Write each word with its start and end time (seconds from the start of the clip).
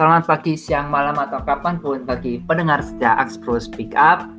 selamat 0.00 0.32
pagi, 0.32 0.56
siang, 0.56 0.88
malam, 0.88 1.12
atau 1.20 1.44
kapan 1.44 1.76
pun 1.76 2.00
bagi 2.08 2.40
pendengar 2.48 2.80
setia 2.80 3.20
Axpro 3.20 3.60
Speak 3.60 3.92
Up. 3.92 4.32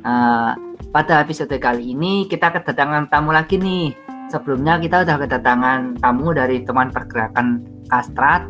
Uh, 0.00 0.56
pada 0.88 1.20
episode 1.20 1.52
kali 1.60 1.92
ini 1.92 2.24
kita 2.24 2.48
kedatangan 2.48 3.12
tamu 3.12 3.28
lagi 3.28 3.60
nih. 3.60 3.92
Sebelumnya 4.32 4.80
kita 4.80 5.04
udah 5.04 5.20
kedatangan 5.20 6.00
tamu 6.00 6.32
dari 6.32 6.64
teman 6.64 6.88
pergerakan 6.88 7.68
Kastrat. 7.92 8.48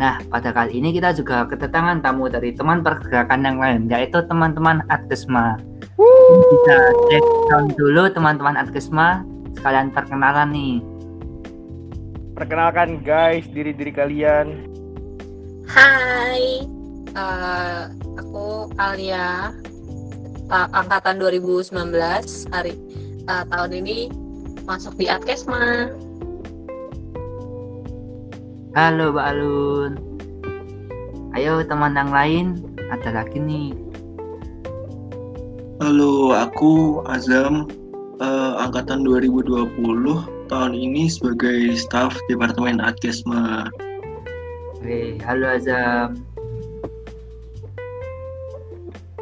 Nah, 0.00 0.16
pada 0.32 0.56
kali 0.56 0.80
ini 0.80 0.96
kita 0.96 1.12
juga 1.12 1.44
kedatangan 1.44 2.00
tamu 2.00 2.32
dari 2.32 2.56
teman 2.56 2.80
pergerakan 2.80 3.44
yang 3.44 3.60
lain, 3.60 3.84
yaitu 3.92 4.24
teman-teman 4.24 4.80
Adkesma. 4.88 5.60
Bisa 6.32 6.76
cek 7.12 7.24
dulu 7.76 8.08
teman-teman 8.08 8.56
Adkesma, 8.56 9.28
sekalian 9.60 9.92
perkenalan 9.92 10.56
nih. 10.56 10.80
Perkenalkan 12.32 13.04
guys, 13.04 13.44
diri-diri 13.52 13.92
kalian. 13.92 14.71
Hai, 15.72 16.68
uh, 17.16 17.88
aku 18.20 18.68
Alia, 18.76 19.56
angkatan 20.52 21.16
2019 21.16 21.72
hari 22.52 22.76
uh, 23.24 23.40
tahun 23.48 23.80
ini 23.80 24.12
masuk 24.68 24.92
di 25.00 25.08
Adkesma. 25.08 25.88
Halo 28.76 29.16
Mbak 29.16 29.26
Alun. 29.32 29.92
Ayo 31.40 31.64
teman 31.64 31.96
yang 31.96 32.12
lain, 32.12 32.60
ada 32.92 33.24
lagi 33.24 33.40
nih. 33.40 33.72
Halo, 35.80 36.36
aku 36.36 37.00
Azam, 37.08 37.64
uh, 38.20 38.60
angkatan 38.60 39.08
2020, 39.08 39.72
tahun 40.52 40.72
ini 40.76 41.08
sebagai 41.08 41.72
staf 41.80 42.12
Departemen 42.28 42.76
Adkesma. 42.76 43.72
Oke, 44.82 45.14
halo 45.22 45.46
Azam. 45.46 46.18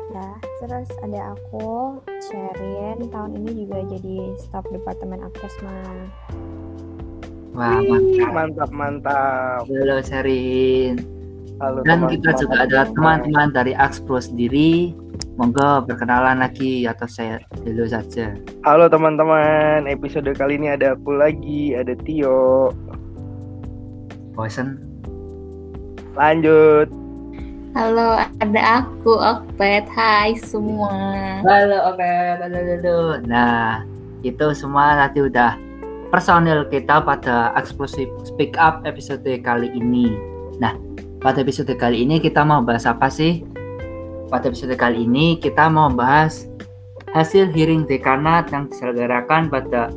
Ya, 0.09 0.29
terus 0.57 0.89
ada 1.05 1.37
aku, 1.37 2.01
Sherin, 2.25 3.13
tahun 3.13 3.37
ini 3.37 3.69
juga 3.69 3.85
jadi 3.93 4.41
staf 4.41 4.65
Departemen 4.73 5.21
Akesma. 5.21 6.09
Wah, 7.53 7.77
mantap. 7.77 8.33
Mantap, 8.33 8.71
mantap. 8.73 9.69
Halo 9.69 10.01
Sherin. 10.01 11.05
Halo 11.61 11.85
Dan 11.85 12.09
teman-teman. 12.09 12.13
kita 12.17 12.31
juga 12.41 12.57
ada 12.65 12.81
teman-teman 12.97 13.49
dari 13.53 13.77
Axpro 13.77 14.17
sendiri. 14.17 14.97
Monggo 15.37 15.85
perkenalan 15.85 16.41
lagi 16.41 16.89
atau 16.89 17.05
saya 17.05 17.37
dulu 17.61 17.85
saja. 17.85 18.33
Halo 18.65 18.89
teman-teman, 18.89 19.85
episode 19.85 20.33
kali 20.41 20.57
ini 20.57 20.73
ada 20.73 20.97
aku 20.97 21.21
lagi, 21.21 21.77
ada 21.77 21.93
Tio. 22.01 22.73
Bosen? 24.33 24.90
Lanjut. 26.19 26.91
Halo, 27.71 28.19
ada 28.43 28.83
aku 28.83 29.15
Okpet. 29.15 29.87
Hai 29.95 30.35
semua. 30.43 30.91
Halo, 31.47 31.95
oke, 31.95 32.03
halo, 32.43 32.59
halo. 32.59 32.99
Nah, 33.31 33.87
itu 34.27 34.47
semua 34.59 34.99
tadi 35.07 35.23
udah 35.31 35.55
personil 36.11 36.67
kita 36.67 36.99
pada 36.99 37.55
eksklusif 37.55 38.11
Speak 38.27 38.59
Up 38.59 38.83
episode 38.83 39.31
kali 39.47 39.71
ini. 39.71 40.11
Nah, 40.59 40.75
pada 41.23 41.47
episode 41.47 41.71
kali 41.79 42.03
ini 42.03 42.19
kita 42.19 42.43
mau 42.43 42.59
bahas 42.59 42.91
apa 42.91 43.07
sih? 43.07 43.47
Pada 44.27 44.51
episode 44.51 44.75
kali 44.75 45.07
ini 45.07 45.39
kita 45.39 45.71
mau 45.71 45.87
bahas 45.95 46.51
hasil 47.15 47.55
hearing 47.55 47.87
dekanat 47.87 48.51
yang 48.51 48.67
diselenggarakan 48.67 49.47
pada 49.47 49.95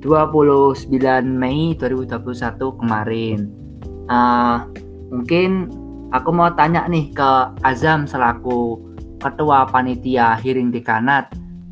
29 0.00 0.88
Mei 1.28 1.76
2021 1.76 2.80
kemarin. 2.80 3.57
Uh, 4.08 4.64
mungkin 5.12 5.68
aku 6.16 6.32
mau 6.32 6.48
tanya 6.56 6.88
nih 6.88 7.12
ke 7.12 7.30
Azam 7.64 8.08
selaku 8.08 8.80
ketua 9.20 9.68
panitia 9.68 10.40
hearing 10.40 10.72
dekanat. 10.72 11.28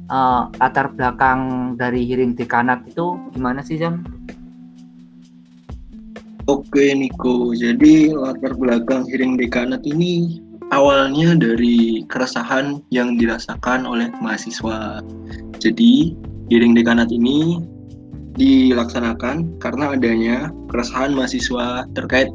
Uh, 0.06 0.46
latar 0.62 0.94
belakang 0.94 1.74
dari 1.74 2.06
hearing 2.06 2.38
dekanat 2.38 2.86
itu 2.86 3.18
gimana 3.34 3.58
sih 3.58 3.74
Zam? 3.74 4.06
Oke 6.46 6.94
Niko, 6.94 7.50
jadi 7.58 8.14
latar 8.14 8.54
belakang 8.54 9.02
hearing 9.10 9.34
dekanat 9.34 9.82
ini 9.82 10.38
awalnya 10.70 11.34
dari 11.34 12.06
keresahan 12.06 12.78
yang 12.94 13.18
dirasakan 13.18 13.82
oleh 13.82 14.06
mahasiswa. 14.22 15.02
Jadi 15.58 16.14
hearing 16.46 16.78
dekanat 16.78 17.10
ini 17.10 17.58
dilaksanakan 18.36 19.56
karena 19.58 19.96
adanya 19.96 20.36
keresahan 20.68 21.16
mahasiswa 21.16 21.88
terkait 21.96 22.28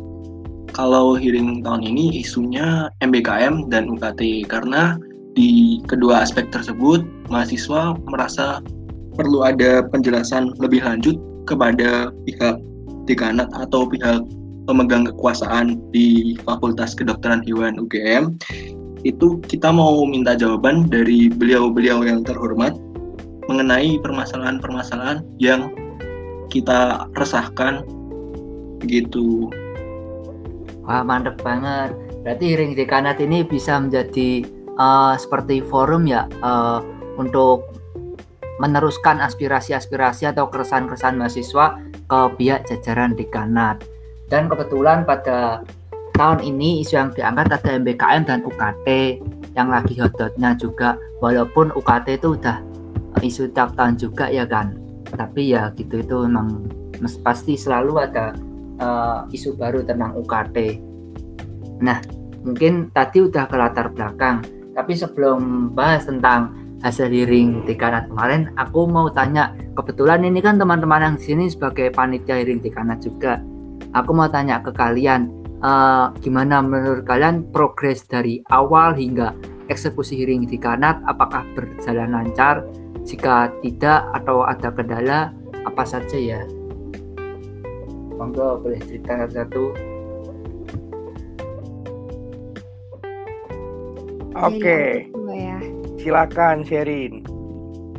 kalau 0.74 1.14
hearing 1.14 1.62
tahun 1.62 1.84
ini 1.86 2.24
isunya 2.24 2.90
MBKM 3.06 3.70
dan 3.70 3.92
UKT 3.92 4.50
karena 4.50 4.98
di 5.38 5.80
kedua 5.88 6.26
aspek 6.26 6.50
tersebut 6.52 7.06
mahasiswa 7.32 7.96
merasa 8.10 8.60
perlu 9.16 9.44
ada 9.46 9.86
penjelasan 9.92 10.56
lebih 10.60 10.84
lanjut 10.84 11.16
kepada 11.46 12.12
pihak 12.28 12.60
dekanat 13.08 13.48
atau 13.56 13.88
pihak 13.88 14.24
pemegang 14.70 15.08
kekuasaan 15.08 15.80
di 15.92 16.38
Fakultas 16.48 16.96
Kedokteran 16.96 17.44
Hewan 17.44 17.82
UGM 17.82 18.38
itu 19.02 19.42
kita 19.50 19.74
mau 19.74 20.06
minta 20.06 20.38
jawaban 20.38 20.86
dari 20.88 21.28
beliau-beliau 21.28 22.06
yang 22.06 22.22
terhormat 22.22 22.78
mengenai 23.50 23.98
permasalahan-permasalahan 24.06 25.26
yang 25.42 25.74
kita 26.52 27.08
resahkan 27.16 27.88
gitu. 28.84 29.48
Wah 30.84 31.08
mantep 31.08 31.40
banget. 31.40 31.96
Berarti 32.22 32.54
hearing 32.54 32.76
dekanat 32.76 33.18
ini 33.24 33.48
bisa 33.48 33.80
menjadi 33.80 34.44
uh, 34.76 35.16
seperti 35.16 35.64
forum 35.66 36.06
ya 36.06 36.28
uh, 36.44 36.84
untuk 37.16 37.72
meneruskan 38.62 39.18
aspirasi-aspirasi 39.24 40.30
atau 40.30 40.46
keresahan-keresahan 40.52 41.18
mahasiswa 41.18 41.82
ke 42.06 42.20
pihak 42.38 42.70
jajaran 42.70 43.18
dekanat. 43.18 43.82
Dan 44.30 44.52
kebetulan 44.52 45.02
pada 45.02 45.66
tahun 46.14 46.46
ini 46.46 46.86
isu 46.86 46.94
yang 46.94 47.10
diangkat 47.10 47.58
ada 47.58 47.70
MBKM 47.82 48.24
dan 48.30 48.46
UKT 48.46 48.88
yang 49.58 49.74
lagi 49.74 49.98
hot-hotnya 49.98 50.54
juga. 50.56 50.96
Walaupun 51.26 51.74
UKT 51.74 52.22
itu 52.22 52.38
udah 52.38 52.62
isu 53.26 53.50
tiap 53.50 53.74
tahun 53.74 53.98
juga 53.98 54.30
ya 54.30 54.46
kan. 54.46 54.81
Tapi 55.14 55.54
ya 55.54 55.72
gitu 55.76 56.02
itu 56.02 56.18
memang 56.28 56.66
pasti 57.26 57.58
selalu 57.58 57.94
ada 58.02 58.34
uh, 58.82 59.28
isu 59.30 59.56
baru 59.56 59.86
tentang 59.86 60.18
UKT. 60.18 60.58
Nah, 61.82 62.02
mungkin 62.46 62.90
tadi 62.94 63.26
udah 63.26 63.46
ke 63.50 63.56
latar 63.58 63.90
belakang, 63.94 64.46
tapi 64.78 64.94
sebelum 64.98 65.72
bahas 65.74 66.06
tentang 66.06 66.54
hasil 66.82 67.14
hearing 67.14 67.62
dekanat 67.70 68.10
kemarin, 68.10 68.50
aku 68.58 68.90
mau 68.90 69.10
tanya, 69.14 69.54
kebetulan 69.78 70.26
ini 70.26 70.42
kan 70.42 70.58
teman-teman 70.58 71.14
yang 71.14 71.18
sini 71.18 71.50
sebagai 71.50 71.94
panitia 71.94 72.42
hearing 72.42 72.62
dekanat 72.62 73.02
juga. 73.06 73.42
Aku 73.94 74.14
mau 74.14 74.30
tanya 74.30 74.62
ke 74.62 74.74
kalian, 74.74 75.30
uh, 75.62 76.10
gimana 76.22 76.62
menurut 76.62 77.06
kalian 77.06 77.46
progres 77.54 78.06
dari 78.06 78.42
awal 78.50 78.98
hingga 78.98 79.34
eksekusi 79.70 80.18
hearing 80.18 80.50
dekanat, 80.50 80.98
apakah 81.06 81.46
berjalan 81.54 82.12
lancar? 82.12 82.66
Jika 83.06 83.50
tidak 83.66 84.02
atau 84.14 84.46
ada 84.46 84.70
kendala, 84.70 85.34
apa 85.66 85.84
saja 85.86 86.18
ya? 86.18 86.42
Monggo 88.16 88.62
boleh 88.62 88.78
cerita 88.86 89.26
satu-satu. 89.26 89.92
Oke, 94.42 95.06
Jadi 95.06 95.12
aku 95.12 95.22
ya. 95.34 95.60
silakan 96.02 96.58
sharing. 96.66 97.22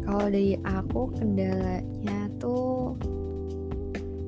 Kalau 0.02 0.26
dari 0.26 0.58
aku 0.66 1.12
kendalanya 1.14 2.26
tuh 2.42 2.98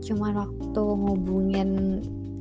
cuman 0.05 0.37
waktu 0.37 0.85
ngubungin 0.85 1.71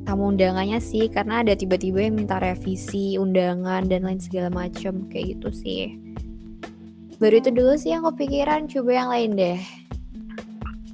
tamu 0.03 0.35
undangannya 0.35 0.83
sih 0.83 1.07
karena 1.07 1.41
ada 1.41 1.55
tiba-tiba 1.55 2.05
yang 2.05 2.19
minta 2.19 2.37
revisi 2.37 3.15
undangan 3.15 3.87
dan 3.87 4.03
lain 4.03 4.19
segala 4.19 4.51
macam 4.51 5.07
kayak 5.09 5.39
gitu 5.39 5.49
sih. 5.49 6.02
Baru 7.23 7.39
itu 7.39 7.55
dulu 7.55 7.79
sih 7.79 7.95
yang 7.95 8.03
kepikiran 8.03 8.67
coba 8.67 8.91
yang 8.91 9.07
lain 9.07 9.31
deh. 9.39 9.59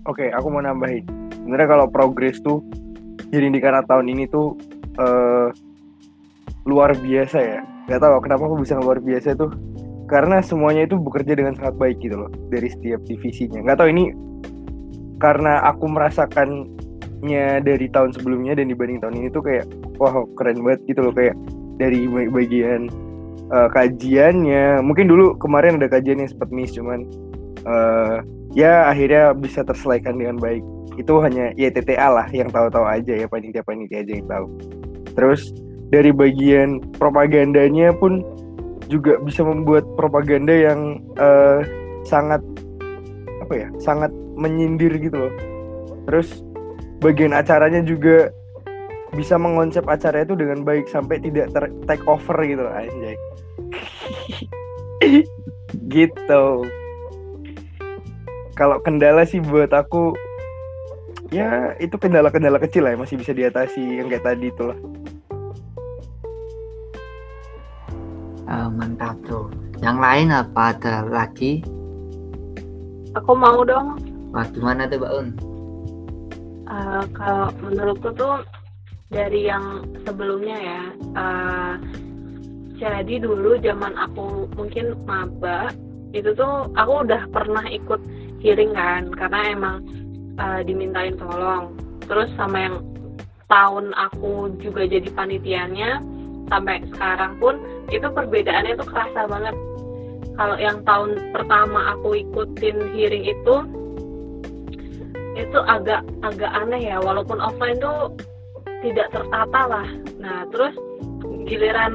Oke, 0.05 0.29
aku 0.29 0.53
mau 0.53 0.61
nambahin. 0.61 1.01
Sebenarnya 1.33 1.65
kalau 1.73 1.89
progres 1.89 2.37
tuh 2.45 2.61
jadi 3.33 3.49
di 3.49 3.57
karena 3.57 3.81
tahun 3.89 4.13
ini 4.13 4.29
tuh 4.29 4.53
eh, 5.01 5.49
luar 6.69 6.93
biasa 6.93 7.37
ya. 7.41 7.65
Gak 7.89 8.05
tahu 8.05 8.21
kenapa 8.21 8.45
aku 8.45 8.61
bisa 8.61 8.77
luar 8.77 9.01
biasa 9.01 9.33
tuh. 9.33 9.49
Karena 10.05 10.45
semuanya 10.45 10.85
itu 10.85 11.01
bekerja 11.01 11.33
dengan 11.33 11.57
sangat 11.57 11.81
baik 11.81 11.97
gitu 11.97 12.21
loh 12.21 12.29
dari 12.53 12.69
setiap 12.69 13.01
divisinya. 13.09 13.65
Gak 13.65 13.81
tahu 13.81 13.89
ini 13.89 14.13
karena 15.17 15.65
aku 15.65 15.89
merasakannya 15.89 17.65
dari 17.65 17.89
tahun 17.89 18.13
sebelumnya 18.13 18.53
dan 18.53 18.69
dibanding 18.69 19.01
tahun 19.01 19.17
ini 19.17 19.27
tuh 19.33 19.41
kayak 19.41 19.65
wow 19.97 20.29
keren 20.37 20.61
banget 20.61 20.93
gitu 20.93 21.09
loh 21.09 21.13
kayak 21.13 21.33
dari 21.81 22.05
bagian 22.05 23.08
eh, 23.49 23.69
kajiannya. 23.73 24.81
Mungkin 24.85 25.05
dulu 25.09 25.35
kemarin 25.41 25.81
ada 25.81 25.89
kajian 25.89 26.21
yang 26.21 26.31
sempat 26.31 26.49
miss 26.53 26.73
cuman 26.73 27.05
eh, 27.65 28.15
ya 28.53 28.89
akhirnya 28.89 29.33
bisa 29.35 29.65
terselesaikan 29.65 30.17
dengan 30.17 30.37
baik. 30.37 30.63
Itu 30.97 31.23
hanya 31.23 31.55
ya 31.55 31.71
TTA 31.71 32.09
lah 32.11 32.27
yang 32.33 32.51
tahu-tahu 32.51 32.85
aja 32.85 33.13
ya 33.15 33.27
panitia-panitia 33.29 34.03
aja 34.03 34.13
yang 34.13 34.27
tahu. 34.27 34.45
Terus 35.15 35.51
dari 35.89 36.13
bagian 36.13 36.79
propagandanya 37.01 37.93
pun 37.97 38.21
juga 38.89 39.21
bisa 39.21 39.45
membuat 39.45 39.85
propaganda 39.97 40.53
yang 40.53 41.01
eh, 41.17 41.61
sangat 42.05 42.41
apa 43.45 43.53
ya 43.53 43.69
sangat 43.81 44.13
menyindir 44.37 44.93
gitu 44.97 45.29
loh. 45.29 45.33
Terus 46.09 46.41
bagian 46.99 47.31
acaranya 47.31 47.85
juga 47.85 48.33
bisa 49.13 49.35
mengonsep 49.41 49.85
acara 49.89 50.21
itu 50.21 50.37
dengan 50.37 50.61
baik 50.61 50.85
sampai 50.89 51.17
tidak 51.21 51.49
ter 51.53 51.65
take 51.89 52.05
over 52.05 52.37
gitu 52.45 52.65
anjay 52.69 53.15
gitu 55.93 56.45
kalau 58.53 58.77
kendala 58.83 59.23
sih 59.25 59.39
buat 59.39 59.71
aku 59.71 60.13
ya 61.29 61.73
itu 61.77 61.95
kendala-kendala 61.97 62.57
kecil 62.61 62.85
lah 62.85 62.93
yang 62.93 63.01
masih 63.05 63.17
bisa 63.17 63.33
diatasi 63.33 64.01
yang 64.01 64.09
kayak 64.09 64.25
tadi 64.25 64.49
itulah 64.51 64.77
Ah, 68.49 68.65
mantap 68.65 69.13
tuh. 69.29 69.45
Yang 69.77 69.97
lain 70.01 70.27
apa 70.33 70.73
ada 70.73 71.05
lagi? 71.05 71.61
Aku 73.13 73.37
mau 73.37 73.61
dong. 73.61 74.01
Wah, 74.33 74.41
gimana 74.49 74.89
tuh, 74.89 74.97
Mbak 74.97 75.13
Un? 75.13 75.27
eh, 76.69 77.03
kalau 77.13 77.49
menurutku 77.61 78.09
tuh 78.17 78.41
dari 79.09 79.49
yang 79.49 79.83
sebelumnya 80.05 80.57
ya. 80.57 80.83
eh, 81.17 81.73
jadi 82.79 83.19
dulu 83.19 83.59
zaman 83.59 83.91
aku 83.99 84.47
mungkin 84.55 84.95
maba 85.03 85.73
itu 86.15 86.31
tuh 86.31 86.71
aku 86.79 87.03
udah 87.03 87.27
pernah 87.29 87.65
ikut 87.67 87.99
hearing 88.39 88.71
kan 88.71 89.09
karena 89.11 89.39
emang 89.51 89.75
eh, 90.37 90.61
dimintain 90.63 91.17
tolong. 91.17 91.73
Terus 92.05 92.29
sama 92.37 92.57
yang 92.69 92.77
tahun 93.49 93.91
aku 93.97 94.53
juga 94.61 94.85
jadi 94.85 95.09
panitianya 95.11 96.01
sampai 96.49 96.81
sekarang 96.93 97.37
pun 97.41 97.57
itu 97.89 98.05
perbedaannya 98.05 98.77
tuh 98.77 98.87
kerasa 98.89 99.25
banget. 99.25 99.55
Kalau 100.37 100.55
yang 100.55 100.79
tahun 100.87 101.35
pertama 101.35 101.97
aku 101.97 102.15
ikutin 102.23 102.95
hearing 102.95 103.25
itu 103.27 103.55
itu 105.35 105.59
agak 105.65 106.03
agak 106.23 106.51
aneh 106.51 106.89
ya 106.93 106.99
walaupun 106.99 107.39
offline 107.39 107.79
tuh 107.79 108.11
tidak 108.83 109.07
tertata 109.11 109.61
lah. 109.67 109.87
Nah 110.19 110.47
terus 110.51 110.75
giliran 111.45 111.93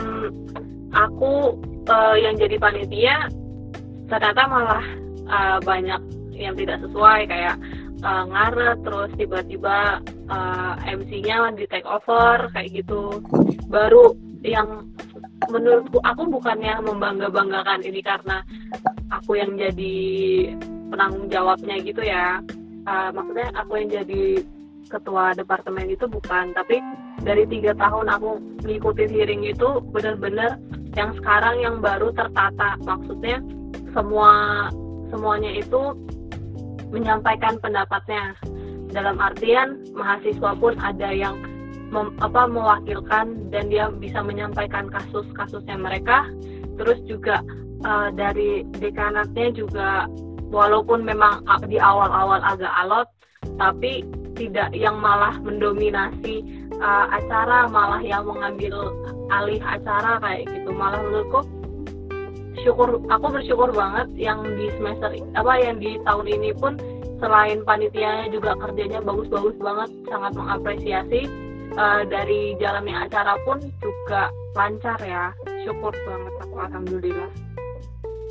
aku 0.92 1.58
eh, 1.88 2.16
yang 2.22 2.34
jadi 2.36 2.56
panitia 2.58 3.16
ternyata 4.10 4.42
malah 4.46 4.84
eh, 5.28 5.58
banyak 5.64 6.00
yang 6.34 6.54
tidak 6.56 6.78
sesuai. 6.84 7.28
Kayak 7.28 7.56
eh, 8.02 8.24
ngaret 8.28 8.78
terus 8.84 9.10
tiba-tiba 9.16 10.00
eh, 10.28 10.74
MC-nya 10.94 11.52
di 11.56 11.64
take 11.70 11.88
over 11.88 12.48
kayak 12.52 12.72
gitu. 12.84 13.20
Baru 13.68 14.14
yang 14.44 14.84
menurutku 15.48 15.98
aku 16.04 16.28
bukannya 16.28 16.84
membangga-banggakan 16.84 17.80
ini 17.84 18.00
karena 18.04 18.44
aku 19.12 19.40
yang 19.40 19.56
jadi 19.56 19.96
penanggung 20.92 21.26
jawabnya 21.32 21.76
gitu 21.82 22.02
ya. 22.04 22.40
Uh, 22.84 23.08
maksudnya 23.16 23.48
aku 23.56 23.80
yang 23.80 23.88
jadi 23.88 24.44
ketua 24.94 25.34
departemen 25.34 25.90
itu 25.90 26.06
bukan. 26.06 26.54
Tapi 26.54 26.78
dari 27.26 27.44
tiga 27.50 27.74
tahun 27.74 28.06
aku 28.06 28.38
ngikutin 28.62 29.10
hearing 29.10 29.42
itu 29.42 29.82
benar-benar 29.90 30.56
yang 30.94 31.10
sekarang 31.18 31.58
yang 31.58 31.76
baru 31.82 32.14
tertata. 32.14 32.78
Maksudnya 32.86 33.42
semua 33.90 34.30
semuanya 35.10 35.50
itu 35.58 35.98
menyampaikan 36.94 37.58
pendapatnya. 37.58 38.38
Dalam 38.94 39.18
artian 39.18 39.82
mahasiswa 39.90 40.54
pun 40.54 40.78
ada 40.78 41.10
yang 41.10 41.34
mem- 41.90 42.14
apa 42.22 42.46
mewakilkan 42.46 43.50
dan 43.50 43.66
dia 43.66 43.90
bisa 43.90 44.22
menyampaikan 44.22 44.86
kasus-kasusnya 44.86 45.74
mereka. 45.74 46.30
Terus 46.78 47.02
juga 47.10 47.42
uh, 47.82 48.14
dari 48.14 48.62
dekanatnya 48.78 49.50
juga 49.50 50.06
walaupun 50.54 51.02
memang 51.02 51.42
di 51.66 51.82
awal-awal 51.82 52.38
agak 52.42 52.70
alot 52.86 53.10
tapi 53.58 54.06
tidak 54.34 54.70
yang 54.74 54.98
malah 54.98 55.38
mendominasi 55.40 56.42
uh, 56.78 57.06
acara 57.10 57.70
malah 57.70 58.02
yang 58.02 58.26
mengambil 58.26 58.92
alih 59.30 59.62
acara 59.62 60.18
kayak 60.20 60.50
gitu. 60.50 60.70
Malah 60.74 61.00
menurutku 61.02 61.46
syukur 62.62 63.02
aku 63.10 63.26
bersyukur 63.34 63.70
banget 63.74 64.08
yang 64.14 64.42
di 64.54 64.70
semester 64.78 65.10
apa 65.34 65.52
yang 65.58 65.82
di 65.82 65.98
tahun 66.06 66.26
ini 66.30 66.50
pun 66.54 66.78
selain 67.18 67.62
panitianya 67.66 68.30
juga 68.30 68.54
kerjanya 68.58 69.02
bagus-bagus 69.02 69.54
banget 69.58 69.90
sangat 70.10 70.32
mengapresiasi 70.34 71.20
uh, 71.78 72.02
dari 72.06 72.54
jalannya 72.58 73.06
acara 73.06 73.38
pun 73.46 73.62
juga 73.82 74.30
lancar 74.54 74.98
ya. 75.02 75.30
Syukur 75.64 75.94
banget 76.04 76.34
aku 76.42 76.54
alhamdulillah. 76.58 77.30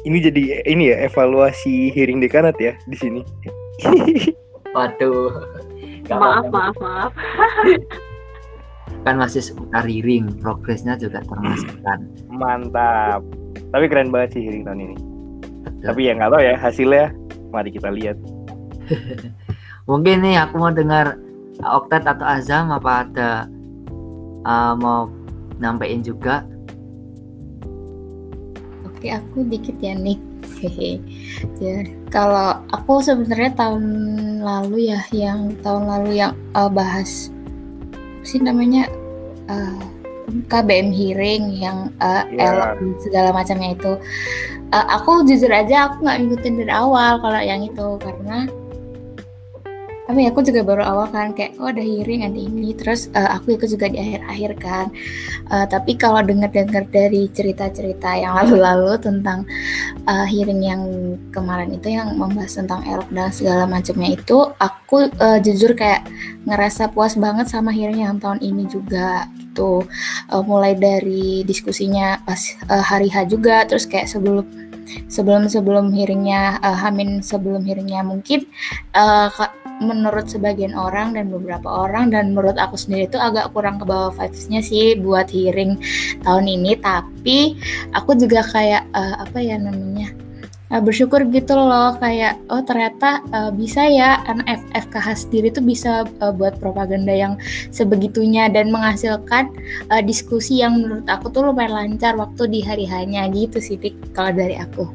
Ini 0.04 0.18
jadi 0.20 0.44
ini 0.68 0.92
ya 0.92 1.08
evaluasi 1.08 1.96
hearing 1.96 2.20
dekanat 2.20 2.60
ya 2.60 2.76
di 2.92 2.98
sini. 3.00 3.22
Waduh. 4.76 5.32
Maaf 6.20 6.46
maaf 6.50 6.76
maaf 6.82 7.12
Kan 9.04 9.20
masih 9.20 9.44
seputar 9.44 9.84
hearing, 9.84 10.32
progresnya 10.40 10.96
juga 10.96 11.20
termasuk 11.28 11.76
kan. 11.84 12.00
mantap 12.32 13.20
tapi 13.74 13.90
keren 13.90 14.14
banget 14.14 14.38
sih 14.38 14.42
hearing 14.46 14.64
tahun 14.64 14.80
ini 14.86 14.96
Betul. 15.66 15.84
tapi 15.92 16.02
ya 16.08 16.12
nggak 16.16 16.30
tahu 16.30 16.42
ya 16.46 16.56
hasilnya 16.56 17.06
mari 17.52 17.70
kita 17.74 17.90
lihat 17.90 18.18
Mungkin 19.90 20.24
nih 20.24 20.40
aku 20.40 20.56
mau 20.64 20.72
dengar 20.72 21.20
Oktat 21.60 22.08
atau 22.08 22.24
Azam 22.24 22.72
apa 22.72 23.04
ada 23.04 23.46
uh, 24.48 24.74
mau 24.80 25.12
nambahin 25.60 26.02
juga? 26.02 26.48
Oke, 28.88 29.12
aku 29.12 29.44
dikit 29.48 29.76
ya 29.84 29.94
Nick. 29.94 30.20
Hehe. 30.60 31.00
Ya, 31.60 31.84
kalau 32.08 32.62
aku 32.72 33.04
sebenarnya 33.04 33.52
tahun 33.56 33.84
lalu 34.44 34.92
ya, 34.96 35.02
yang 35.12 35.56
tahun 35.64 35.88
lalu 35.88 36.20
yang 36.24 36.34
eh, 36.56 36.70
bahas 36.72 37.32
sih 38.24 38.40
namanya 38.40 38.88
eh, 39.52 39.82
KBM 40.48 40.90
hearing 40.96 41.44
yang 41.52 41.92
Iya. 42.00 42.56
elok 42.56 42.72
dan 42.80 42.90
segala 43.04 43.30
macamnya 43.36 43.76
itu. 43.76 43.94
Eh, 44.74 44.86
aku 44.90 45.22
jujur 45.28 45.52
aja 45.54 45.92
aku 45.92 46.02
nggak 46.02 46.18
ngikutin 46.24 46.54
dari 46.64 46.74
awal 46.74 47.20
kalau 47.22 47.42
yang 47.44 47.62
itu 47.62 47.88
karena 48.02 48.48
apa 50.14 50.22
ya 50.22 50.30
aku 50.30 50.46
juga 50.46 50.62
baru 50.62 50.86
awal 50.86 51.10
kan 51.10 51.34
kayak 51.34 51.58
oh 51.58 51.74
ada 51.74 51.82
hearing 51.82 52.22
ada 52.22 52.38
ini. 52.38 52.78
Terus 52.78 53.10
eh, 53.18 53.30
aku 53.34 53.58
ikut 53.58 53.66
juga 53.66 53.90
di 53.90 53.98
akhir-akhir 53.98 54.52
kan. 54.62 54.86
Eh, 55.50 55.66
tapi 55.66 55.98
kalau 55.98 56.22
dengar-dengar 56.22 56.86
dari 56.94 57.26
cerita-cerita 57.34 58.14
yang 58.14 58.38
lalu-lalu 58.38 58.94
tentang 59.02 59.50
uh, 60.06 60.26
hearing 60.30 60.62
yang 60.62 60.84
kemarin 61.34 61.74
itu 61.74 61.98
yang 61.98 62.14
membahas 62.14 62.62
tentang 62.62 62.86
elok 62.86 63.10
dan 63.10 63.34
segala 63.34 63.66
macamnya 63.66 64.14
itu 64.14 64.38
aku 64.62 65.10
uh, 65.18 65.40
jujur 65.42 65.74
kayak 65.74 66.06
ngerasa 66.46 66.94
puas 66.94 67.18
banget 67.18 67.50
sama 67.50 67.74
hearing 67.74 68.06
yang 68.06 68.22
tahun 68.22 68.38
ini 68.44 68.70
juga 68.70 69.26
gitu. 69.42 69.86
Uh, 70.30 70.44
mulai 70.46 70.78
dari 70.78 71.42
diskusinya 71.46 72.22
pas 72.26 72.40
uh, 72.70 72.84
hari 72.84 73.10
H 73.10 73.30
juga 73.30 73.66
terus 73.66 73.90
kayak 73.90 74.10
sebelum 74.10 74.46
sebelum 75.08 75.48
sebelum 75.50 75.94
hearingnya 75.94 76.60
uh, 76.62 76.78
Hamin 76.78 77.24
sebelum 77.24 77.64
hearingnya 77.66 78.04
mungkin 78.04 78.46
uh, 78.94 79.30
menurut 79.82 80.30
sebagian 80.30 80.78
orang 80.78 81.18
dan 81.18 81.32
beberapa 81.32 81.66
orang 81.66 82.14
dan 82.14 82.36
menurut 82.36 82.60
aku 82.60 82.78
sendiri 82.78 83.10
itu 83.10 83.18
agak 83.18 83.50
kurang 83.56 83.82
ke 83.82 83.86
bawah 83.88 84.14
vibes-nya 84.14 84.62
sih 84.62 85.00
buat 85.00 85.32
hearing 85.32 85.80
tahun 86.22 86.46
ini. 86.46 86.78
Tapi 86.78 87.58
aku 87.96 88.14
juga 88.20 88.46
kayak 88.46 88.84
eh, 88.94 89.16
apa 89.18 89.40
ya 89.42 89.58
namanya 89.58 90.14
eh, 90.74 90.82
bersyukur 90.82 91.22
gitu 91.30 91.54
loh 91.54 91.96
kayak 92.02 92.42
oh 92.50 92.66
ternyata 92.66 93.22
eh, 93.30 93.52
bisa 93.54 93.86
ya 93.86 94.22
anak 94.26 94.66
FKH 94.74 95.30
sendiri 95.30 95.48
tuh 95.54 95.64
bisa 95.64 96.06
eh, 96.06 96.34
buat 96.34 96.58
propaganda 96.58 97.14
yang 97.14 97.38
sebegitunya 97.70 98.50
dan 98.50 98.74
menghasilkan 98.74 99.54
eh, 99.94 100.04
diskusi 100.06 100.66
yang 100.66 100.82
menurut 100.82 101.06
aku 101.06 101.30
tuh 101.30 101.50
lumayan 101.50 101.74
lancar 101.78 102.18
waktu 102.18 102.50
di 102.50 102.60
hari 102.66 102.86
hanya 102.90 103.30
gitu 103.30 103.62
sih 103.62 103.78
kalau 104.18 104.34
dari 104.34 104.58
aku 104.58 104.90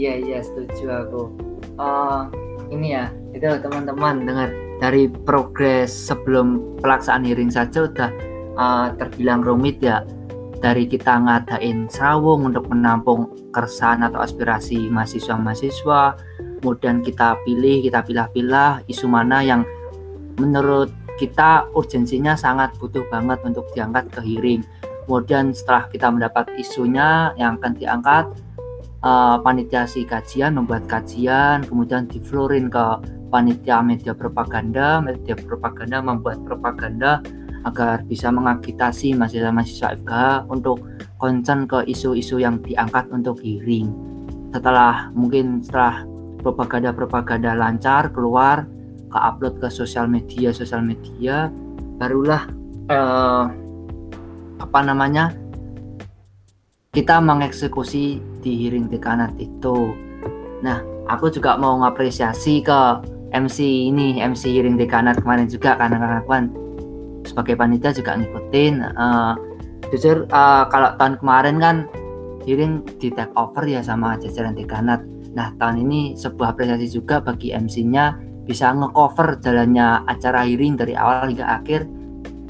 Iya 0.00 0.14
iya 0.16 0.38
setuju 0.40 0.84
aku. 1.04 1.22
Eh, 1.76 2.22
ini 2.72 2.96
ya 2.96 3.12
itu 3.36 3.44
teman-teman 3.60 4.24
dengar 4.24 4.48
dari 4.80 5.12
progres 5.28 5.92
sebelum 5.92 6.80
pelaksanaan 6.80 7.28
hearing 7.28 7.52
saja 7.52 7.84
udah 7.84 8.08
eh, 8.56 8.86
terbilang 8.96 9.44
rumit 9.44 9.76
ya. 9.84 10.00
Dari 10.60 10.84
kita 10.84 11.24
ngadain 11.24 11.88
serawung 11.88 12.48
untuk 12.52 12.68
menampung 12.68 13.32
keresahan 13.52 14.04
atau 14.04 14.20
aspirasi 14.20 14.92
mahasiswa-mahasiswa, 14.92 16.20
kemudian 16.60 17.00
kita 17.00 17.32
pilih, 17.48 17.80
kita 17.80 18.04
pilah-pilah 18.04 18.84
isu 18.84 19.08
mana 19.08 19.40
yang 19.40 19.64
menurut 20.36 20.92
kita 21.16 21.64
urgensinya 21.72 22.36
sangat 22.36 22.76
butuh 22.76 23.04
banget 23.08 23.40
untuk 23.40 23.72
diangkat 23.72 24.04
ke 24.12 24.20
hearing. 24.20 24.60
Kemudian 25.08 25.56
setelah 25.56 25.88
kita 25.88 26.12
mendapat 26.12 26.52
isunya 26.60 27.32
yang 27.40 27.56
akan 27.56 27.72
diangkat, 27.80 28.28
eh, 29.04 29.36
panitia 29.40 29.84
si 29.88 30.04
kajian 30.04 30.56
membuat 30.56 30.84
kajian 30.88 31.64
kemudian 31.64 32.08
diflorin 32.08 32.68
ke 32.68 32.84
panitia 33.30 33.80
media 33.80 34.12
propaganda, 34.12 34.98
media 35.00 35.38
propaganda 35.38 36.02
membuat 36.02 36.42
propaganda 36.42 37.22
agar 37.64 38.02
bisa 38.08 38.32
mengagitasi 38.32 39.12
mahasiswa-mahasiswa 39.14 40.00
FKH 40.00 40.48
untuk 40.48 40.80
concern 41.20 41.68
ke 41.68 41.84
isu-isu 41.86 42.40
yang 42.40 42.58
diangkat 42.64 43.06
untuk 43.12 43.38
hearing. 43.44 43.92
Setelah 44.50 45.12
mungkin 45.12 45.60
setelah 45.60 46.02
propaganda-propaganda 46.40 47.52
lancar 47.54 48.08
keluar 48.10 48.64
ke 49.12 49.18
upload 49.18 49.60
ke 49.60 49.68
sosial 49.68 50.08
media 50.08 50.50
sosial 50.50 50.80
media 50.80 51.52
barulah 52.00 52.48
eh, 52.88 53.44
apa 54.60 54.78
namanya 54.80 55.36
kita 56.90 57.22
mengeksekusi 57.22 58.18
di 58.42 58.52
hearing 58.66 58.90
dekanat 58.90 59.30
itu. 59.38 59.94
Nah, 60.66 60.82
aku 61.06 61.30
juga 61.30 61.54
mau 61.54 61.78
ngapresiasi 61.78 62.66
ke 62.66 62.80
MC 63.30 63.62
ini, 63.62 64.18
MC 64.18 64.50
hearing 64.50 64.74
dekanat 64.74 65.22
kemarin 65.22 65.46
juga 65.46 65.78
karena 65.78 66.18
kawan 66.26 66.50
sebagai 67.22 67.54
panitia 67.54 67.94
juga 67.94 68.18
ngikutin. 68.18 68.74
Uh, 68.98 69.38
jujur 69.94 70.26
uh, 70.34 70.66
kalau 70.66 70.98
tahun 70.98 71.14
kemarin 71.22 71.56
kan 71.62 71.76
hearing 72.42 72.82
di 72.98 73.14
take 73.14 73.30
over 73.38 73.62
ya 73.62 73.86
sama 73.86 74.18
jajaran 74.18 74.58
dekanat. 74.58 74.98
Nah, 75.30 75.54
tahun 75.62 75.86
ini 75.86 76.18
sebuah 76.18 76.58
apresiasi 76.58 76.90
juga 76.90 77.22
bagi 77.22 77.54
MC-nya 77.54 78.18
bisa 78.50 78.74
ngecover 78.74 79.38
jalannya 79.38 80.02
acara 80.10 80.42
hearing 80.42 80.74
dari 80.74 80.98
awal 80.98 81.30
hingga 81.30 81.62
akhir 81.62 81.86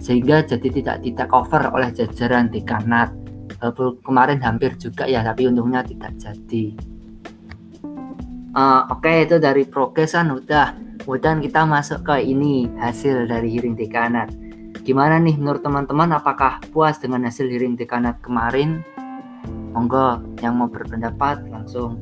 sehingga 0.00 0.40
jadi 0.40 0.68
tidak 0.72 0.96
di 1.04 1.12
take 1.12 1.28
over 1.28 1.60
oleh 1.76 1.92
jajaran 1.92 2.48
dekanat 2.48 3.19
kemarin 4.00 4.40
hampir 4.40 4.74
juga 4.80 5.04
ya 5.04 5.20
tapi 5.20 5.46
untungnya 5.46 5.84
tidak 5.84 6.16
jadi. 6.16 6.64
Uh, 8.50 8.82
oke 8.90 9.06
okay, 9.06 9.28
itu 9.28 9.38
dari 9.38 9.62
progresan 9.68 10.32
udah. 10.34 10.74
Kemudian 11.00 11.40
kita 11.40 11.64
masuk 11.64 12.04
ke 12.04 12.20
ini 12.24 12.68
hasil 12.76 13.30
dari 13.30 13.48
hearing 13.52 13.78
dekanat. 13.78 14.32
Gimana 14.84 15.20
nih 15.20 15.36
menurut 15.38 15.62
teman-teman 15.62 16.16
apakah 16.16 16.58
puas 16.74 16.98
dengan 16.98 17.24
hasil 17.28 17.46
hearing 17.46 17.76
dekanat 17.76 18.18
kemarin? 18.24 18.82
Monggo 19.70 20.18
yang 20.42 20.58
mau 20.58 20.66
berpendapat 20.66 21.46
langsung. 21.46 22.00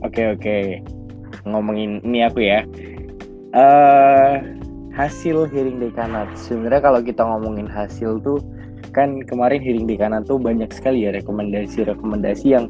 Oke 0.00 0.22
oke. 0.34 0.58
Ngomongin 1.44 2.00
ini 2.06 2.24
aku 2.24 2.40
ya. 2.42 2.64
Uh, 3.52 4.57
hasil 4.98 5.46
hearing 5.54 5.78
dekanat. 5.78 6.26
Sebenarnya 6.34 6.82
kalau 6.82 7.00
kita 7.00 7.22
ngomongin 7.22 7.70
hasil 7.70 8.18
tuh 8.18 8.42
kan 8.90 9.22
kemarin 9.30 9.62
hearing 9.62 9.86
dekanat 9.86 10.26
tuh 10.26 10.42
banyak 10.42 10.66
sekali 10.74 11.06
ya 11.06 11.14
rekomendasi-rekomendasi 11.14 12.46
yang 12.50 12.66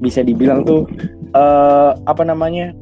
bisa 0.00 0.24
dibilang 0.24 0.64
tuh 0.64 0.88
uh, 1.36 1.92
apa 2.08 2.24
namanya 2.24 2.72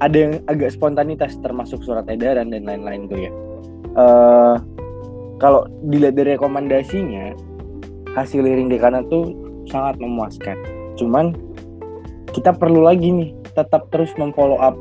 ada 0.00 0.16
yang 0.16 0.32
agak 0.48 0.72
spontanitas 0.72 1.36
termasuk 1.42 1.82
surat 1.84 2.06
edaran 2.08 2.48
dan 2.54 2.62
lain-lain 2.64 3.10
tuh 3.10 3.18
ya. 3.18 3.32
Uh, 3.98 4.56
kalau 5.42 5.66
dilihat 5.90 6.14
dari 6.14 6.38
rekomendasinya 6.38 7.34
hasil 8.14 8.46
hearing 8.46 8.70
dekanat 8.70 9.02
tuh 9.10 9.34
sangat 9.66 9.98
memuaskan. 9.98 10.56
Cuman 10.94 11.34
kita 12.30 12.54
perlu 12.54 12.86
lagi 12.86 13.10
nih 13.10 13.30
tetap 13.50 13.90
terus 13.90 14.14
memfollow 14.14 14.56
up 14.62 14.78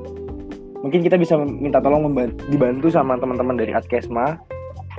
mungkin 0.79 1.03
kita 1.03 1.19
bisa 1.19 1.35
minta 1.39 1.83
tolong 1.83 2.07
dibantu 2.47 2.87
sama 2.87 3.19
teman-teman 3.19 3.59
dari 3.59 3.75
Adkesma 3.75 4.39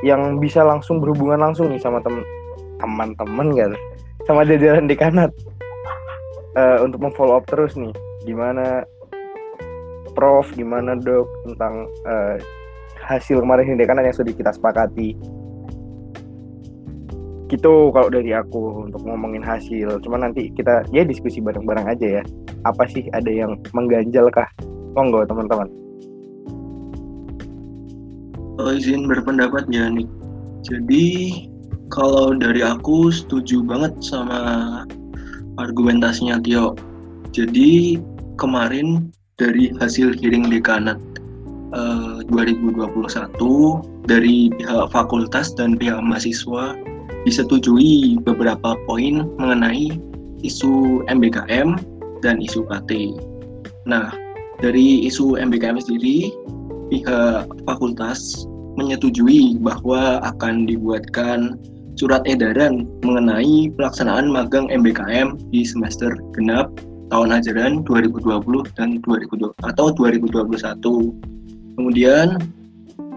yang 0.05 0.41
bisa 0.41 0.65
langsung 0.65 1.01
berhubungan 1.01 1.41
langsung 1.41 1.73
nih 1.73 1.81
sama 1.81 2.01
teman 2.01 2.25
teman-teman 2.81 3.47
gitu. 3.53 3.77
Sama 4.25 4.45
jajaran 4.45 4.89
dekanat 4.89 5.31
uh, 6.57 6.79
untuk 6.85 7.01
memfollow 7.05 7.41
up 7.41 7.45
terus 7.49 7.77
nih. 7.77 7.93
Gimana 8.25 8.85
Prof 10.17 10.53
gimana 10.53 10.99
dok 10.99 11.29
tentang 11.47 11.87
uh, 12.05 12.37
hasil 13.07 13.41
kemarin 13.41 13.77
di 13.77 13.81
dekanat 13.81 14.11
yang 14.11 14.17
sudah 14.17 14.33
kita 14.33 14.51
sepakati? 14.53 15.17
Gitu 17.51 17.75
kalau 17.91 18.09
dari 18.09 18.33
aku 18.33 18.89
untuk 18.89 19.03
ngomongin 19.05 19.43
hasil. 19.43 20.01
Cuma 20.05 20.21
nanti 20.21 20.53
kita 20.53 20.85
ya 20.93 21.05
diskusi 21.05 21.41
bareng-bareng 21.41 21.87
aja 21.89 22.07
ya. 22.21 22.23
Apa 22.69 22.85
sih 22.89 23.09
ada 23.13 23.29
yang 23.29 23.57
mengganjal 23.73 24.29
kah 24.29 24.49
monggo 24.95 25.23
teman-teman. 25.27 25.69
Oh, 28.61 28.77
izin 28.77 29.09
berpendapat 29.09 29.65
ya 29.73 29.89
nih 29.89 30.05
jadi 30.65 31.33
kalau 31.89 32.37
dari 32.37 32.61
aku 32.61 33.09
setuju 33.09 33.65
banget 33.65 33.97
sama 34.05 34.41
argumentasinya 35.57 36.41
Tio. 36.45 36.77
Jadi 37.33 38.01
kemarin 38.37 39.09
dari 39.41 39.73
hasil 39.81 40.13
hearing 40.21 40.53
dekanat 40.53 41.01
eh, 41.73 42.17
2021 42.29 42.93
dari 44.05 44.53
pihak 44.53 44.87
fakultas 44.93 45.57
dan 45.57 45.81
pihak 45.81 45.99
mahasiswa 45.99 46.77
disetujui 47.25 48.21
beberapa 48.21 48.77
poin 48.89 49.29
mengenai 49.41 49.97
isu 50.45 51.05
MBKM 51.09 51.77
dan 52.21 52.41
isu 52.41 52.65
KT. 52.69 53.17
Nah, 53.89 54.13
dari 54.61 55.09
isu 55.09 55.41
MBKM 55.41 55.81
sendiri, 55.81 56.33
pihak 56.93 57.49
fakultas 57.65 58.45
menyetujui 58.77 59.59
bahwa 59.59 60.21
akan 60.23 60.69
dibuatkan 60.69 61.57
surat 61.99 62.25
edaran 62.25 62.89
mengenai 63.05 63.69
pelaksanaan 63.77 64.31
magang 64.31 64.71
MBKM 64.73 65.37
di 65.53 65.67
semester 65.67 66.17
genap 66.37 66.73
tahun 67.11 67.35
ajaran 67.35 67.83
2020 67.85 68.41
dan 68.79 69.03
2020 69.05 69.53
atau 69.67 69.87
2021. 69.99 71.77
Kemudian 71.77 72.39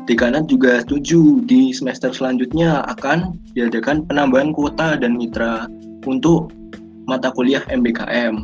dekanat 0.10 0.50
juga 0.50 0.82
setuju 0.84 1.46
di 1.46 1.72
semester 1.72 2.12
selanjutnya 2.12 2.84
akan 2.92 3.38
diadakan 3.56 4.04
penambahan 4.10 4.52
kuota 4.52 5.00
dan 5.00 5.16
mitra 5.16 5.70
untuk 6.04 6.52
mata 7.08 7.32
kuliah 7.32 7.64
MBKM 7.72 8.44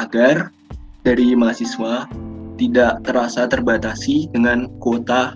agar 0.00 0.48
dari 1.02 1.34
mahasiswa 1.34 2.06
tidak 2.58 3.02
terasa 3.02 3.50
terbatasi 3.50 4.30
dengan 4.30 4.70
kuota 4.78 5.34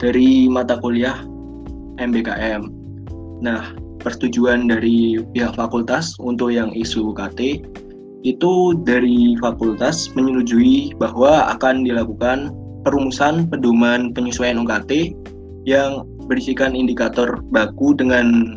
dari 0.00 0.48
mata 0.48 0.80
kuliah 0.80 1.20
MBKM. 2.00 2.64
Nah, 3.44 3.74
persetujuan 4.00 4.70
dari 4.70 5.20
pihak 5.34 5.58
fakultas 5.58 6.14
untuk 6.22 6.54
yang 6.54 6.70
isu 6.72 7.12
UKT 7.12 7.66
itu 8.26 8.54
dari 8.82 9.38
fakultas 9.38 10.10
menyetujui 10.14 10.96
bahwa 10.98 11.54
akan 11.54 11.86
dilakukan 11.86 12.50
perumusan 12.82 13.46
pedoman 13.50 14.14
penyesuaian 14.14 14.58
UKT 14.58 15.14
yang 15.66 16.06
berisikan 16.26 16.72
indikator 16.72 17.42
baku 17.52 17.92
dengan 17.94 18.56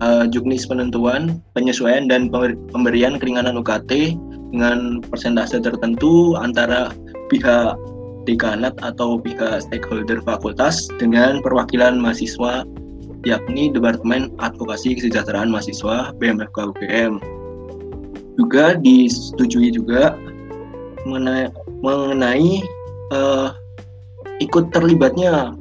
uh, 0.00 0.24
juknis 0.30 0.64
penentuan, 0.66 1.42
penyesuaian 1.52 2.08
dan 2.08 2.30
pemberian 2.72 3.18
keringanan 3.18 3.58
UKT 3.58 4.16
dengan 4.52 5.04
persentase 5.04 5.60
tertentu 5.60 6.36
antara 6.38 6.92
pihak 7.28 7.76
dekanat 8.28 8.76
atau 8.84 9.16
pihak 9.16 9.64
stakeholder 9.64 10.20
fakultas 10.20 10.88
dengan 11.00 11.40
perwakilan 11.40 11.96
mahasiswa 11.96 12.64
yakni 13.26 13.72
Departemen 13.72 14.30
Advokasi 14.38 14.94
Kesejahteraan 14.94 15.50
Mahasiswa 15.50 16.14
BMFK 16.20 16.56
UGM. 16.76 17.12
Juga 18.38 18.78
disetujui 18.78 19.74
juga 19.74 20.14
mengenai, 21.02 21.50
mengenai 21.82 22.62
uh, 23.10 23.50
ikut 24.38 24.70
terlibatnya 24.70 25.56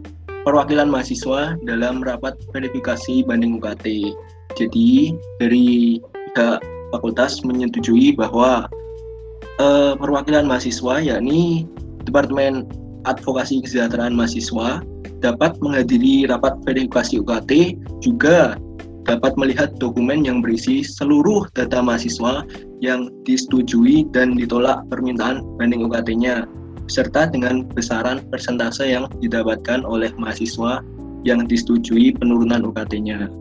perwakilan 0.46 0.88
mahasiswa 0.88 1.58
dalam 1.66 2.06
rapat 2.06 2.38
verifikasi 2.54 3.26
banding 3.26 3.58
UKT. 3.58 4.14
Jadi 4.54 5.18
dari 5.42 5.98
pihak 6.38 6.62
fakultas 6.92 7.44
menyetujui 7.44 8.16
bahwa 8.16 8.68
uh, 9.60 9.94
perwakilan 10.00 10.48
mahasiswa 10.48 11.02
yakni 11.04 11.68
Departemen 12.08 12.64
Advokasi 13.04 13.64
Kesejahteraan 13.64 14.16
Mahasiswa 14.16 14.84
dapat 15.24 15.56
menghadiri 15.64 16.28
rapat 16.28 16.60
verifikasi 16.64 17.20
UKT 17.20 17.76
juga 18.04 18.56
dapat 19.08 19.40
melihat 19.40 19.72
dokumen 19.80 20.28
yang 20.28 20.44
berisi 20.44 20.84
seluruh 20.84 21.48
data 21.56 21.80
mahasiswa 21.80 22.44
yang 22.84 23.08
disetujui 23.24 24.04
dan 24.12 24.36
ditolak 24.36 24.84
permintaan 24.92 25.42
banding 25.56 25.88
UKT-nya 25.88 26.44
serta 26.92 27.32
dengan 27.32 27.68
besaran 27.72 28.24
persentase 28.28 28.84
yang 28.84 29.08
didapatkan 29.24 29.84
oleh 29.88 30.12
mahasiswa 30.20 30.84
yang 31.24 31.48
disetujui 31.48 32.16
penurunan 32.16 32.68
UKT-nya. 32.68 33.32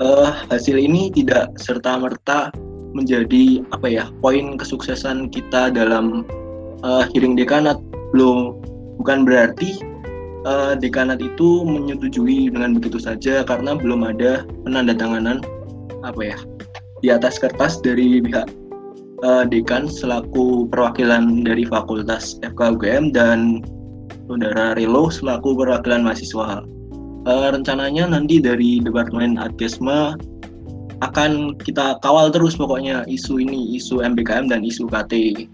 Uh, 0.00 0.32
hasil 0.48 0.80
ini 0.80 1.12
tidak 1.12 1.52
serta-merta 1.60 2.48
menjadi 2.92 3.62
apa 3.70 3.86
ya 3.86 4.04
poin 4.20 4.58
kesuksesan 4.58 5.30
kita 5.30 5.70
dalam 5.70 6.26
uh, 6.82 7.06
hearing 7.14 7.38
dekanat 7.38 7.78
belum 8.10 8.58
bukan 8.98 9.22
berarti 9.22 9.78
uh, 10.44 10.74
dekanat 10.74 11.22
itu 11.22 11.62
menyetujui 11.64 12.50
dengan 12.50 12.76
begitu 12.76 12.98
saja 12.98 13.46
karena 13.46 13.78
belum 13.78 14.02
ada 14.04 14.42
penandatanganan 14.66 15.40
apa 16.02 16.20
ya 16.34 16.38
di 17.00 17.08
atas 17.08 17.40
kertas 17.40 17.80
dari 17.80 18.20
pihak 18.20 18.48
uh, 19.24 19.44
dekan 19.46 19.88
selaku 19.88 20.68
perwakilan 20.68 21.44
dari 21.44 21.64
fakultas 21.64 22.36
FKUGM 22.44 23.12
dan 23.12 23.60
saudara 24.28 24.76
Relo 24.76 25.10
selaku 25.10 25.56
perwakilan 25.58 26.06
mahasiswa. 26.06 26.64
Uh, 27.28 27.48
rencananya 27.52 28.08
nanti 28.08 28.40
dari 28.40 28.80
Departemen 28.80 29.36
Adkesma 29.36 30.16
akan 31.00 31.56
kita 31.56 31.96
kawal 32.04 32.28
terus 32.28 32.56
pokoknya 32.60 33.08
isu 33.08 33.40
ini, 33.40 33.80
isu 33.80 34.04
MBKM 34.04 34.52
dan 34.52 34.60
isu 34.60 34.84
KT. 34.84 35.48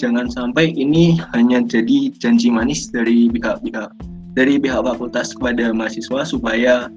Jangan 0.00 0.28
sampai 0.32 0.72
ini 0.72 1.20
hanya 1.36 1.60
jadi 1.64 2.12
janji 2.16 2.48
manis 2.48 2.88
dari 2.88 3.28
pihak-pihak 3.32 3.92
dari 4.36 4.60
pihak 4.60 4.84
fakultas 4.84 5.32
kepada 5.32 5.72
mahasiswa 5.72 6.20
supaya 6.28 6.92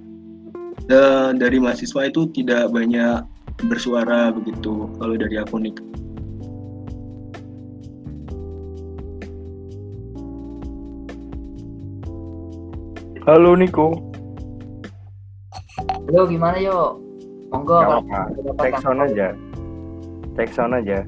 uh, 0.91 1.31
dari 1.31 1.59
mahasiswa 1.59 2.11
itu 2.11 2.27
tidak 2.35 2.67
banyak 2.75 3.23
bersuara 3.67 4.31
begitu 4.35 4.91
kalau 4.99 5.15
dari 5.15 5.35
aku 5.39 5.55
nih. 5.59 5.75
Halo 13.23 13.53
Niko. 13.55 13.93
Halo 16.09 16.25
gimana 16.25 16.57
yo? 16.59 17.08
Monggo. 17.49 17.77
Gak 17.81 18.01
apa. 18.05 18.21
Cek 18.61 18.73
sound 18.81 19.01
aja. 19.05 19.27
Cek 20.37 20.49
sound 20.53 20.73
aja. 20.77 21.05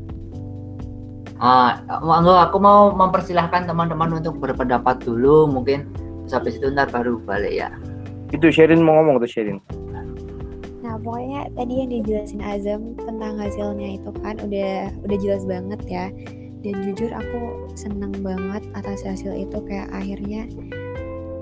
Ah, 1.42 1.82
monggo 2.06 2.38
aku 2.38 2.62
mau 2.62 2.94
mempersilahkan 2.94 3.66
teman-teman 3.66 4.22
untuk 4.22 4.38
berpendapat 4.38 5.02
dulu 5.02 5.50
mungkin 5.50 5.90
sampai 6.30 6.54
situ 6.54 6.70
ntar 6.70 6.94
baru 6.94 7.18
balik 7.26 7.50
ya. 7.50 7.74
Itu 8.30 8.54
Sherin 8.54 8.86
mau 8.86 9.02
ngomong 9.02 9.26
tuh 9.26 9.30
Sherin. 9.30 9.58
Nah 10.86 11.02
pokoknya 11.02 11.50
tadi 11.58 11.74
yang 11.82 11.90
dijelasin 11.90 12.46
Azam 12.46 12.94
tentang 12.94 13.42
hasilnya 13.42 13.98
itu 13.98 14.10
kan 14.22 14.38
udah 14.38 14.94
udah 15.02 15.18
jelas 15.18 15.42
banget 15.50 15.82
ya. 15.90 16.06
Dan 16.62 16.78
jujur 16.86 17.10
aku 17.10 17.74
seneng 17.74 18.14
banget 18.22 18.62
atas 18.78 19.02
hasil 19.02 19.34
itu 19.34 19.58
kayak 19.66 19.90
akhirnya 19.90 20.46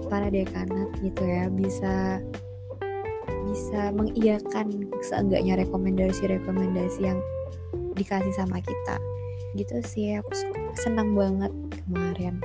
para 0.07 0.31
dekanat 0.31 0.89
gitu 1.03 1.23
ya 1.27 1.51
bisa 1.51 2.23
bisa 3.49 3.89
mengiyakan 3.97 4.85
seenggaknya 5.01 5.57
rekomendasi-rekomendasi 5.65 6.99
yang 7.01 7.19
dikasih 7.97 8.33
sama 8.37 8.61
kita. 8.61 8.95
Gitu 9.57 9.75
sih 9.81 10.13
aku 10.21 10.31
senang 10.77 11.17
banget 11.17 11.51
kemarin. 11.85 12.37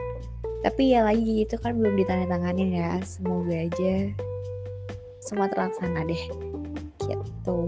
Tapi 0.65 0.97
ya 0.97 1.05
lagi 1.05 1.45
itu 1.45 1.61
kan 1.61 1.77
belum 1.77 2.01
ditandatanganin 2.01 2.73
ya. 2.73 2.97
Semoga 3.05 3.53
aja 3.53 4.09
semua 5.21 5.47
terlaksana 5.53 6.09
deh. 6.09 6.23
Gitu. 7.05 7.59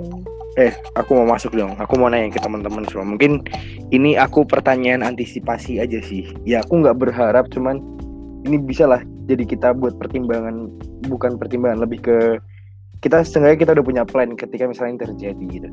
Eh 0.57 0.73
aku 0.97 1.13
mau 1.21 1.37
masuk 1.37 1.53
dong. 1.53 1.77
Aku 1.77 2.01
mau 2.01 2.09
nanya 2.09 2.33
ke 2.33 2.41
teman-teman 2.41 2.89
semua. 2.89 3.05
Mungkin 3.05 3.45
ini 3.93 4.17
aku 4.17 4.49
pertanyaan 4.49 5.05
antisipasi 5.05 5.77
aja 5.77 6.01
sih. 6.01 6.33
Ya 6.49 6.65
aku 6.65 6.81
nggak 6.81 6.97
berharap 6.97 7.53
cuman 7.53 7.85
ini 8.49 8.57
bisa 8.63 8.89
lah 8.89 9.03
jadi 9.27 9.43
kita 9.43 9.75
buat 9.75 9.99
pertimbangan 9.99 10.71
bukan 11.11 11.35
pertimbangan 11.37 11.83
lebih 11.83 12.01
ke 12.01 12.19
kita 13.01 13.23
setengahnya 13.23 13.59
kita 13.61 13.71
udah 13.77 13.85
punya 13.85 14.03
plan 14.07 14.33
ketika 14.35 14.65
misalnya 14.69 15.09
terjadi 15.09 15.45
gitu. 15.49 15.69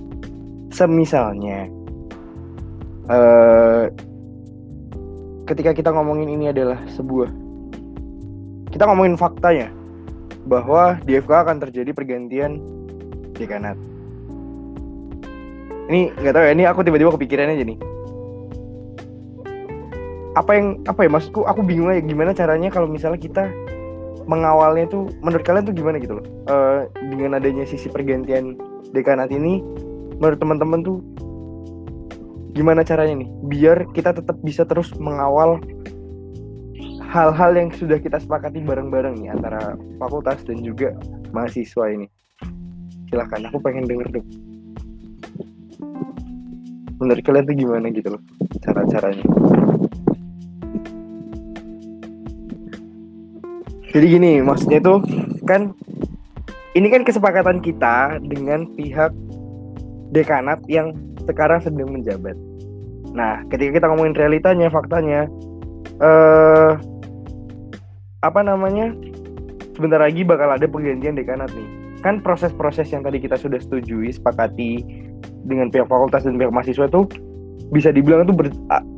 Semisalnya 0.73 1.69
uh, 3.07 3.87
ketika 5.45 5.71
kita 5.75 5.89
ngomongin 5.93 6.33
ini 6.33 6.49
adalah 6.49 6.79
sebuah 6.93 7.29
kita 8.73 8.83
ngomongin 8.89 9.15
faktanya 9.19 9.69
bahwa 10.49 10.97
di 11.05 11.15
FK 11.21 11.31
akan 11.47 11.57
terjadi 11.61 11.93
pergantian 11.93 12.59
dekanat 13.37 13.77
ini 15.91 16.15
nggak 16.15 16.33
tahu 16.33 16.43
ya 16.47 16.51
ini 16.55 16.63
aku 16.63 16.79
tiba-tiba 16.85 17.11
kepikiran 17.15 17.51
aja 17.51 17.63
nih. 17.67 17.77
Apa 20.33 20.51
yang 20.57 20.67
apa 20.87 21.05
ya 21.05 21.09
maksudku 21.11 21.45
aku 21.45 21.61
bingung 21.61 21.91
aja 21.91 22.01
gimana 22.01 22.31
caranya 22.31 22.71
kalau 22.71 22.87
misalnya 22.87 23.19
kita 23.19 23.51
mengawalnya 24.25 24.89
tuh 24.89 25.09
menurut 25.21 25.43
kalian 25.43 25.65
tuh 25.67 25.75
gimana 25.75 25.97
gitu 25.99 26.19
loh? 26.19 26.25
Uh, 26.47 26.79
dengan 27.11 27.37
adanya 27.39 27.67
sisi 27.67 27.87
pergantian 27.87 28.57
dekanat 28.91 29.31
ini 29.31 29.59
menurut 30.19 30.39
teman-teman 30.39 30.79
tuh 30.83 30.97
gimana 32.53 32.85
caranya 32.85 33.25
nih? 33.25 33.29
Biar 33.49 33.77
kita 33.91 34.15
tetap 34.15 34.37
bisa 34.41 34.63
terus 34.63 34.93
mengawal 34.95 35.59
hal-hal 37.13 37.51
yang 37.53 37.69
sudah 37.69 38.01
kita 38.01 38.17
sepakati 38.17 38.63
bareng-bareng 38.65 39.21
nih 39.21 39.29
antara 39.33 39.77
fakultas 40.01 40.41
dan 40.47 40.61
juga 40.65 40.97
mahasiswa 41.29 41.85
ini. 41.93 42.07
Silahkan 43.13 43.45
aku 43.49 43.61
pengen 43.61 43.85
denger 43.85 44.09
dong 44.09 44.27
menurut 47.03 47.23
kalian 47.27 47.43
tuh 47.43 47.55
gimana 47.59 47.85
gitu 47.91 48.15
loh 48.15 48.21
cara-caranya 48.63 49.25
jadi 53.93 54.05
gini 54.17 54.41
maksudnya 54.41 54.81
tuh 54.81 55.05
kan 55.45 55.71
ini 56.73 56.89
kan 56.89 57.05
kesepakatan 57.05 57.61
kita 57.61 58.17
dengan 58.25 58.65
pihak 58.73 59.13
dekanat 60.09 60.57
yang 60.65 60.97
sekarang 61.29 61.61
sedang 61.61 61.93
menjabat. 61.93 62.33
Nah 63.13 63.45
ketika 63.53 63.77
kita 63.77 63.85
ngomongin 63.93 64.17
realitanya 64.17 64.73
faktanya 64.73 65.29
eh 66.01 66.71
apa 68.25 68.39
namanya 68.41 68.89
sebentar 69.77 70.01
lagi 70.01 70.25
bakal 70.25 70.49
ada 70.49 70.65
pergantian 70.65 71.13
dekanat 71.13 71.53
nih. 71.53 71.69
Kan 72.01 72.19
proses-proses 72.19 72.89
yang 72.89 73.05
tadi 73.05 73.21
kita 73.21 73.37
sudah 73.37 73.61
setujui 73.61 74.09
sepakati 74.09 74.81
dengan 75.45 75.69
pihak 75.69 75.85
fakultas 75.85 76.25
dan 76.25 76.41
pihak 76.41 76.51
mahasiswa 76.51 76.89
itu 76.89 77.05
bisa 77.71 77.93
dibilang 77.93 78.25
itu 78.25 78.33
ber, 78.33 78.49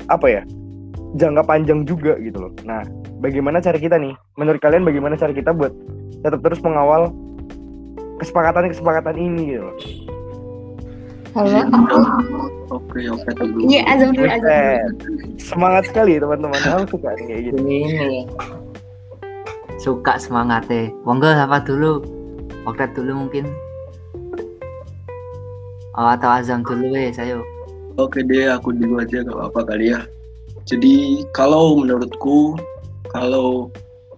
apa 0.09 0.27
ya 0.27 0.41
jangka 1.15 1.43
panjang 1.47 1.87
juga 1.87 2.19
gitu 2.19 2.47
loh 2.47 2.51
nah 2.67 2.83
bagaimana 3.23 3.63
cara 3.63 3.79
kita 3.79 3.95
nih 3.95 4.13
menurut 4.35 4.59
kalian 4.59 4.83
bagaimana 4.83 5.15
cara 5.15 5.31
kita 5.31 5.55
buat 5.55 5.71
tetap 6.23 6.39
terus 6.43 6.59
mengawal 6.61 7.11
kesepakatan-kesepakatan 8.19 9.15
ini 9.15 9.55
gitu 9.55 9.63
loh 9.67 9.77
Halo. 11.35 11.67
Oke, 12.71 13.11
oke 13.11 13.27
dulu. 13.35 13.67
Iya, 13.67 13.83
Azam 13.91 14.15
dulu, 14.15 14.23
Azam 14.23 14.39
dulu. 14.39 14.55
Buset. 14.55 15.35
semangat 15.35 15.83
sekali 15.91 16.15
teman-teman 16.15 16.63
aku 16.63 16.95
suka 16.95 17.11
nih 17.19 17.25
kayak 17.27 17.41
gitu 17.51 17.57
Ini 17.59 17.79
suka 19.75 20.15
semangatnya. 20.15 20.95
Monggo 21.03 21.27
apa 21.27 21.59
dulu? 21.59 22.07
Waktu 22.63 22.87
dulu 22.95 23.27
mungkin. 23.27 23.51
Oh, 25.99 26.07
atau 26.07 26.31
Azam 26.31 26.63
dulu 26.63 26.95
weh, 26.95 27.11
saya. 27.11 27.35
Oke 27.99 28.23
deh, 28.23 28.47
aku 28.47 28.71
dulu 28.71 29.03
aja 29.03 29.19
gak 29.23 29.35
apa-apa 29.35 29.75
kali 29.75 29.91
ya. 29.91 30.07
Jadi 30.65 31.25
kalau 31.37 31.77
menurutku 31.77 32.57
kalau 33.13 33.69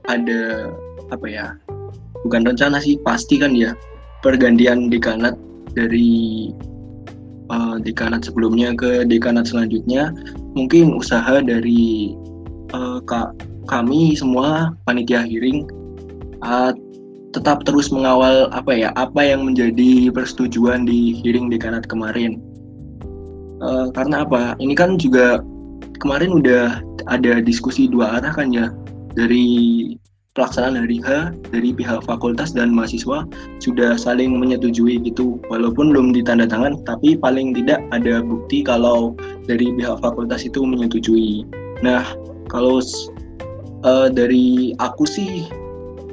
ada 0.07 0.71
apa 1.11 1.27
ya 1.27 1.45
bukan 2.23 2.47
rencana 2.47 2.79
sih 2.79 2.95
pasti 3.03 3.39
kan 3.39 3.51
ya 3.51 3.75
pergantian 4.23 4.87
dekanat 4.87 5.35
dari 5.75 6.49
uh, 7.51 7.77
dekanat 7.83 8.25
sebelumnya 8.25 8.73
ke 8.73 9.03
dekanat 9.05 9.51
selanjutnya 9.51 10.15
mungkin 10.55 10.95
usaha 10.95 11.43
dari 11.43 12.15
uh, 12.71 13.03
kak 13.03 13.35
kami 13.67 14.15
semua 14.15 14.71
panitia 14.87 15.27
hearing 15.27 15.67
uh, 16.41 16.71
tetap 17.35 17.61
terus 17.67 17.91
mengawal 17.91 18.49
apa 18.55 18.71
ya 18.73 18.89
apa 18.95 19.21
yang 19.21 19.45
menjadi 19.45 20.09
persetujuan 20.09 20.87
di 20.87 21.19
hearing 21.21 21.51
dekanat 21.51 21.85
kemarin. 21.85 22.41
Uh, 23.61 23.89
karena 23.93 24.25
apa? 24.25 24.57
Ini 24.57 24.73
kan 24.73 24.97
juga 24.97 25.41
kemarin 25.99 26.31
udah 26.41 26.81
ada 27.07 27.39
diskusi 27.41 27.87
dua 27.89 28.19
arah 28.19 28.33
kan 28.35 28.53
ya 28.53 28.69
dari 29.17 29.95
pelaksanaan 30.37 30.85
hari 30.85 31.01
H 31.01 31.33
dari 31.49 31.73
pihak 31.73 32.05
fakultas 32.05 32.53
dan 32.53 32.69
mahasiswa 32.69 33.25
sudah 33.57 33.97
saling 33.97 34.37
menyetujui 34.37 35.01
gitu 35.01 35.41
walaupun 35.49 35.89
belum 35.89 36.13
ditandatangan 36.13 36.85
tapi 36.85 37.17
paling 37.17 37.57
tidak 37.57 37.81
ada 37.89 38.21
bukti 38.21 38.61
kalau 38.61 39.17
dari 39.49 39.73
pihak 39.73 39.97
fakultas 39.97 40.45
itu 40.45 40.61
menyetujui. 40.61 41.49
Nah 41.81 42.05
kalau 42.53 42.77
uh, 43.81 44.07
dari 44.13 44.77
aku 44.77 45.09
sih 45.09 45.49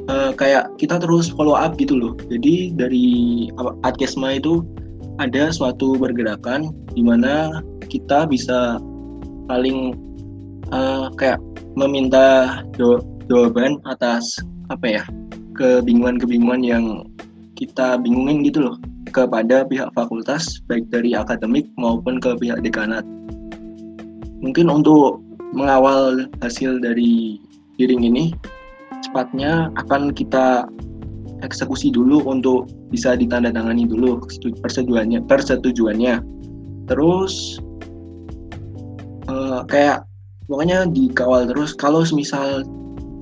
uh, 0.08 0.32
kayak 0.32 0.72
kita 0.80 0.96
terus 0.96 1.28
follow 1.28 1.52
up 1.52 1.76
gitu 1.76 1.92
loh. 1.92 2.16
Jadi 2.32 2.72
dari 2.72 3.06
Adkesma 3.84 4.40
itu 4.40 4.64
ada 5.20 5.52
suatu 5.52 5.94
pergerakan 6.00 6.74
di 6.96 7.04
mana 7.04 7.62
kita 7.86 8.26
bisa 8.26 8.80
saling 9.48 9.96
uh, 10.72 11.10
kayak 11.18 11.40
meminta 11.74 12.60
jawaban 13.28 13.80
atas 13.88 14.38
apa 14.72 15.00
ya 15.00 15.02
kebingungan-kebingungan 15.54 16.62
yang 16.62 16.84
kita 17.54 17.98
bingungin 18.02 18.42
gitu 18.42 18.70
loh 18.70 18.76
kepada 19.14 19.62
pihak 19.62 19.94
fakultas 19.94 20.58
baik 20.66 20.90
dari 20.90 21.14
akademik 21.14 21.70
maupun 21.78 22.18
ke 22.18 22.34
pihak 22.42 22.58
dekanat. 22.66 23.06
Mungkin 24.42 24.66
untuk 24.66 25.22
mengawal 25.54 26.26
hasil 26.42 26.82
dari 26.82 27.38
hearing 27.78 28.02
ini 28.02 28.34
cepatnya 29.06 29.70
akan 29.78 30.10
kita 30.10 30.66
eksekusi 31.46 31.94
dulu 31.94 32.24
untuk 32.26 32.66
bisa 32.90 33.14
ditandatangani 33.14 33.86
dulu 33.86 34.18
persetujuannya 34.64 35.22
persetujuannya 35.30 36.24
terus 36.90 37.62
uh, 39.28 39.62
kayak 39.68 40.04
pokoknya 40.48 40.88
dikawal 40.88 41.48
terus 41.48 41.72
kalau 41.72 42.04
misal 42.12 42.64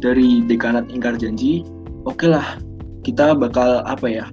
dari 0.03 0.43
dekanat 0.47 0.91
ingkar 0.91 1.15
janji 1.15 1.63
oke 2.07 2.19
okay 2.19 2.29
lah 2.35 2.59
kita 3.07 3.35
bakal 3.35 3.83
apa 3.87 4.07
ya 4.07 4.27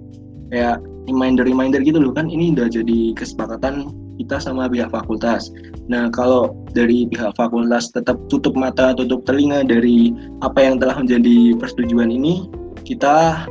kayak 0.50 0.82
reminder 1.10 1.46
reminder 1.46 1.82
gitu 1.82 2.02
loh 2.02 2.14
kan 2.14 2.30
ini 2.30 2.54
udah 2.54 2.70
jadi 2.70 3.14
kesepakatan 3.18 3.90
kita 4.20 4.36
sama 4.36 4.68
pihak 4.68 4.92
fakultas. 4.92 5.48
Nah, 5.88 6.12
kalau 6.12 6.52
dari 6.76 7.08
pihak 7.08 7.32
fakultas 7.40 7.88
tetap 7.96 8.20
tutup 8.28 8.52
mata, 8.52 8.92
tutup 8.92 9.24
telinga 9.24 9.64
dari 9.64 10.12
apa 10.44 10.60
yang 10.60 10.76
telah 10.76 11.00
menjadi 11.00 11.56
persetujuan 11.56 12.12
ini, 12.12 12.52
kita 12.84 13.48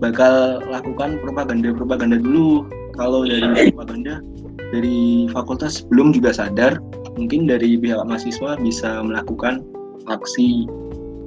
bakal 0.00 0.64
lakukan 0.72 1.20
propaganda-propaganda 1.20 2.16
dulu. 2.16 2.64
Kalau 2.96 3.28
dari 3.28 3.70
propaganda 3.70 4.24
dari 4.72 5.28
fakultas 5.30 5.84
belum 5.86 6.16
juga 6.16 6.34
sadar, 6.34 6.80
mungkin 7.18 7.50
dari 7.50 7.74
pihak 7.74 8.06
mahasiswa 8.06 8.54
bisa 8.62 9.02
melakukan 9.02 9.66
aksi 10.06 10.70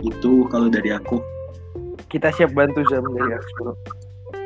itu 0.02 0.48
kalau 0.48 0.72
dari 0.72 0.96
aku. 0.96 1.20
Kita 2.08 2.32
siap 2.32 2.56
bantu 2.56 2.88
Zam 2.88 3.04
dari 3.12 3.36
Aksuro. 3.36 3.76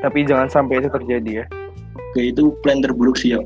Tapi 0.02 0.26
jangan 0.26 0.50
sampai 0.50 0.82
itu 0.82 0.90
terjadi 0.90 1.46
ya. 1.46 1.50
Oke, 2.12 2.34
itu 2.34 2.58
plan 2.66 2.82
terburuk 2.82 3.16
sih 3.18 3.38
ya. 3.38 3.40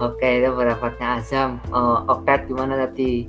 Oke, 0.00 0.40
itu 0.40 0.48
pendapatnya 0.56 1.20
Azam. 1.20 1.60
Uh, 1.68 2.00
Okat 2.08 2.48
gimana 2.48 2.88
tadi? 2.88 3.28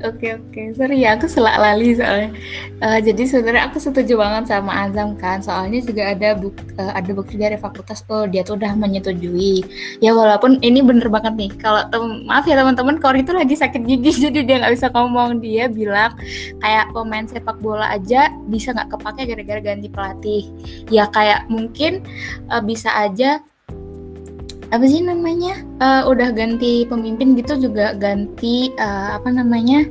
Oke 0.00 0.36
oke, 0.36 0.62
sorry 0.76 1.04
ya 1.04 1.16
aku 1.16 1.28
selak 1.28 1.56
lali 1.60 1.92
soalnya. 1.96 2.32
Uh, 2.80 2.98
jadi 3.00 3.22
sebenarnya 3.28 3.68
aku 3.68 3.76
setuju 3.76 4.16
banget 4.16 4.48
sama 4.48 4.88
Azam 4.88 5.12
kan, 5.20 5.44
soalnya 5.44 5.84
juga 5.84 6.12
ada 6.16 6.32
buk, 6.36 6.56
uh, 6.80 6.92
ada 6.96 7.10
bukti 7.12 7.36
dari 7.36 7.60
fakultas 7.60 8.00
tuh 8.08 8.24
dia 8.28 8.40
tuh 8.40 8.56
udah 8.56 8.72
menyetujui. 8.76 9.64
Ya 10.00 10.16
walaupun 10.16 10.60
ini 10.64 10.80
bener 10.80 11.12
banget 11.12 11.36
nih, 11.36 11.50
kalau 11.60 11.84
maaf 12.24 12.48
ya 12.48 12.56
teman-teman, 12.56 12.96
Kor 12.96 13.16
itu 13.16 13.32
lagi 13.36 13.56
sakit 13.56 13.82
gigi 13.84 14.12
jadi 14.28 14.38
dia 14.44 14.56
nggak 14.64 14.72
bisa 14.76 14.88
ngomong. 14.92 15.44
Dia 15.44 15.68
bilang 15.68 16.16
kayak 16.64 16.92
pemain 16.96 17.26
sepak 17.28 17.58
bola 17.60 17.92
aja 17.92 18.32
bisa 18.48 18.72
nggak 18.72 18.96
kepake 18.96 19.22
gara-gara 19.28 19.60
ganti 19.60 19.88
pelatih. 19.92 20.42
Ya 20.88 21.04
kayak 21.12 21.48
mungkin 21.52 22.04
uh, 22.48 22.64
bisa 22.64 22.88
aja 22.96 23.44
apa 24.70 24.84
sih 24.86 25.02
namanya? 25.02 25.58
Uh, 25.82 26.06
udah 26.06 26.30
ganti 26.30 26.86
pemimpin 26.86 27.34
gitu 27.34 27.58
juga 27.58 27.94
ganti 27.98 28.70
uh, 28.78 29.18
apa 29.18 29.28
namanya? 29.34 29.82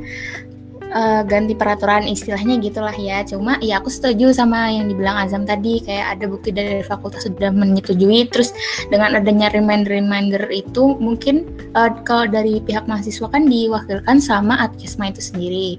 Uh, 0.89 1.21
ganti 1.21 1.53
peraturan 1.53 2.09
istilahnya 2.09 2.57
gitulah 2.57 2.95
ya. 2.95 3.21
Cuma 3.21 3.61
ya 3.61 3.77
aku 3.77 3.93
setuju 3.93 4.33
sama 4.33 4.73
yang 4.73 4.89
dibilang 4.89 5.21
Azam 5.21 5.45
tadi 5.45 5.83
kayak 5.85 6.17
ada 6.17 6.25
bukti 6.25 6.49
dari 6.49 6.81
fakultas 6.81 7.27
sudah 7.29 7.53
menyetujui. 7.53 8.25
Terus 8.31 8.55
dengan 8.89 9.13
adanya 9.13 9.53
reminder-reminder 9.53 10.49
itu 10.49 10.97
mungkin 10.97 11.45
uh, 11.77 11.93
kalau 12.07 12.25
dari 12.25 12.57
pihak 12.63 12.89
mahasiswa 12.89 13.27
kan 13.29 13.45
diwakilkan 13.45 14.17
sama 14.17 14.57
Adkesma 14.65 15.13
itu 15.13 15.21
sendiri. 15.21 15.69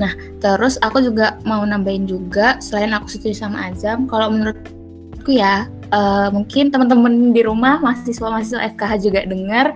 Nah 0.00 0.10
terus 0.42 0.74
aku 0.82 1.04
juga 1.04 1.38
mau 1.46 1.62
nambahin 1.62 2.08
juga 2.08 2.58
selain 2.58 2.90
aku 2.96 3.12
setuju 3.12 3.46
sama 3.46 3.70
Azam 3.70 4.10
kalau 4.10 4.32
menurutku 4.34 5.30
ya 5.30 5.70
uh, 5.92 6.28
mungkin 6.32 6.70
teman-teman 6.72 7.32
di 7.32 7.42
rumah 7.44 7.80
mahasiswa-mahasiswa 7.80 8.60
FKH 8.76 8.92
juga 9.02 9.20
dengar 9.24 9.66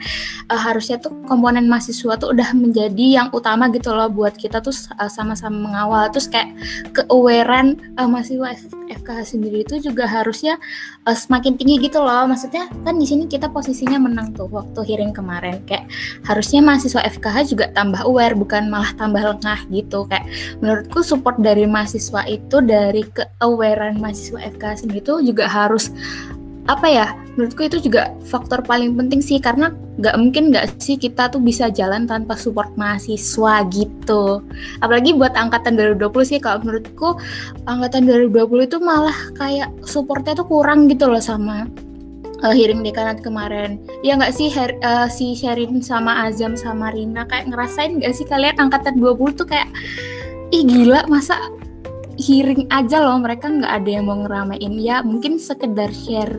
uh, 0.48 0.60
harusnya 0.60 1.00
tuh 1.00 1.12
komponen 1.28 1.66
mahasiswa 1.68 2.16
tuh 2.16 2.32
udah 2.32 2.52
menjadi 2.56 3.22
yang 3.22 3.28
utama 3.32 3.68
gitu 3.72 3.92
loh 3.92 4.08
buat 4.08 4.36
kita 4.36 4.60
tuh 4.60 4.72
sama 4.72 5.08
sama-sama 5.08 5.56
mengawal. 5.70 6.10
Terus 6.12 6.28
kayak 6.28 6.50
keawarean 6.92 7.78
uh, 7.96 8.08
mahasiswa 8.08 8.58
FKH 8.92 9.36
sendiri 9.36 9.64
itu 9.64 9.80
juga 9.80 10.04
harusnya 10.04 10.60
uh, 11.08 11.16
semakin 11.16 11.56
tinggi 11.56 11.88
gitu 11.88 12.02
loh. 12.02 12.28
Maksudnya 12.28 12.68
kan 12.84 12.94
di 13.00 13.06
sini 13.08 13.24
kita 13.24 13.48
posisinya 13.48 13.96
menang 13.96 14.36
tuh 14.36 14.50
waktu 14.52 14.80
hearing 14.84 15.16
kemarin. 15.16 15.64
Kayak 15.64 15.88
harusnya 16.28 16.60
mahasiswa 16.60 17.00
FKH 17.08 17.36
juga 17.56 17.66
tambah 17.72 18.04
aware 18.04 18.36
bukan 18.36 18.68
malah 18.68 18.92
tambah 18.98 19.22
lengah 19.22 19.60
gitu. 19.72 20.04
Kayak 20.10 20.28
menurutku 20.60 21.00
support 21.00 21.40
dari 21.40 21.64
mahasiswa 21.64 22.28
itu 22.28 22.60
dari 22.60 23.02
keawarean 23.08 23.96
mahasiswa 23.96 24.38
FKH 24.52 24.84
sendiri 24.84 25.00
itu 25.02 25.14
juga 25.32 25.48
harus 25.48 25.88
apa 26.70 26.86
ya 26.86 27.06
menurutku 27.34 27.66
itu 27.66 27.90
juga 27.90 28.14
faktor 28.22 28.62
paling 28.62 28.94
penting 28.94 29.18
sih 29.18 29.42
karena 29.42 29.74
nggak 29.98 30.14
mungkin 30.14 30.54
nggak 30.54 30.78
sih 30.78 30.94
kita 30.94 31.26
tuh 31.32 31.42
bisa 31.42 31.72
jalan 31.72 32.06
tanpa 32.06 32.38
support 32.38 32.70
mahasiswa 32.78 33.66
gitu. 33.72 34.44
Apalagi 34.78 35.16
buat 35.16 35.34
angkatan 35.34 35.74
2020 35.74 36.28
sih 36.28 36.38
kalau 36.38 36.62
menurutku 36.62 37.18
angkatan 37.66 38.06
2020 38.06 38.68
itu 38.68 38.78
malah 38.78 39.16
kayak 39.34 39.74
supportnya 39.82 40.38
tuh 40.38 40.46
kurang 40.46 40.86
gitu 40.86 41.08
loh 41.10 41.20
sama 41.20 41.66
uh, 42.44 42.54
hearing 42.54 42.84
dekanat 42.84 43.24
kemarin. 43.24 43.80
Ya 44.04 44.14
nggak 44.14 44.34
sih 44.36 44.52
her, 44.52 44.76
uh, 44.84 45.08
si 45.08 45.32
Sherin 45.32 45.80
sama 45.80 46.28
Azam 46.28 46.54
sama 46.54 46.92
Rina 46.92 47.24
kayak 47.26 47.48
ngerasain 47.48 47.98
nggak 47.98 48.12
sih 48.12 48.28
kalian 48.28 48.54
angkatan 48.60 49.00
20 49.00 49.40
tuh 49.40 49.48
kayak 49.48 49.66
ih 50.52 50.62
gila 50.68 51.08
masa 51.08 51.40
hearing 52.20 52.68
aja 52.68 53.00
loh 53.00 53.18
mereka 53.20 53.48
nggak 53.48 53.72
ada 53.82 53.90
yang 53.90 54.04
mau 54.08 54.18
ngeramein. 54.24 54.74
Ya 54.80 55.00
mungkin 55.00 55.38
sekedar 55.40 55.92
share 55.92 56.36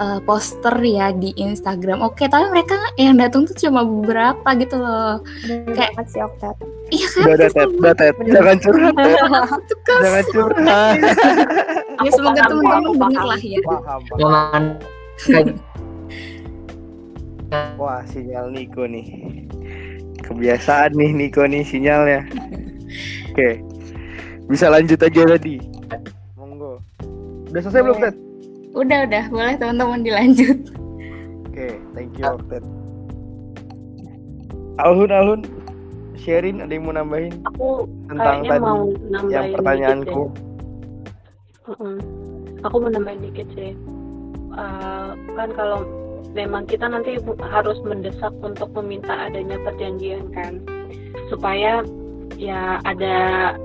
uh, 0.00 0.20
poster 0.24 0.74
ya 0.82 1.12
di 1.12 1.32
Instagram. 1.36 2.02
Oke 2.04 2.28
tapi 2.28 2.48
mereka 2.52 2.76
yang 3.00 3.16
datang 3.16 3.48
tuh 3.48 3.56
cuma 3.56 3.84
beberapa 3.84 4.48
gitu 4.58 4.76
loh. 4.80 5.22
Bener 5.44 5.72
kayak 5.76 6.06
si 6.08 6.18
Oktat 6.20 6.56
iya 6.94 7.06
kan? 7.10 7.24
Udah 7.26 7.50
tet 7.50 7.68
udah 7.70 7.94
tet 7.94 8.14
jangan 8.30 8.56
curhat 8.62 8.94
jangan 10.04 10.24
curhat. 10.30 10.96
Ya 12.02 12.10
semoga 12.16 12.42
teman-teman 12.46 13.10
denger 13.10 13.24
lah 13.24 13.40
ya. 13.40 13.60
Paham, 13.64 14.64
Wah 17.78 18.02
sinyal 18.10 18.50
Niko 18.50 18.90
nih. 18.90 19.06
Kebiasaan 20.26 20.98
nih 20.98 21.14
Niko 21.14 21.46
nih 21.46 21.62
sinyalnya. 21.62 22.26
Oke 23.30 23.75
bisa 24.46 24.70
lanjut 24.70 24.98
aja 24.98 25.22
tadi. 25.36 25.58
Monggo. 26.38 26.78
Udah 27.50 27.60
selesai 27.66 27.82
belum, 27.82 27.98
Ted? 27.98 28.14
Udah, 28.76 28.98
udah. 29.08 29.24
Boleh 29.30 29.54
teman-teman 29.58 30.00
dilanjut. 30.06 30.58
Oke, 31.50 31.54
okay, 31.54 31.72
thank 31.96 32.12
you, 32.18 32.34
Ted. 32.50 32.64
Alhun, 34.82 35.10
Alhun. 35.10 35.40
Sharing 36.16 36.58
ada 36.58 36.72
yang 36.74 36.84
mau 36.90 36.94
nambahin? 36.94 37.32
Aku 37.54 37.86
tentang 38.10 38.42
tadi 38.44 38.60
mau 38.60 38.90
nambahin 39.08 39.30
yang 39.30 39.46
pertanyaanku. 39.54 40.22
Uh 41.66 41.70
-uh. 41.70 41.96
Aku 42.66 42.76
mau 42.82 42.90
nambahin 42.90 43.20
dikit 43.30 43.46
sih. 43.54 43.72
Uh, 44.56 45.14
kan 45.36 45.52
kalau 45.54 45.84
memang 46.36 46.68
kita 46.68 46.84
nanti 46.88 47.16
harus 47.40 47.78
mendesak 47.84 48.32
untuk 48.44 48.68
meminta 48.76 49.28
adanya 49.28 49.56
perjanjian 49.64 50.28
kan 50.36 50.60
supaya 51.32 51.80
ya 52.36 52.76
ada 52.84 53.56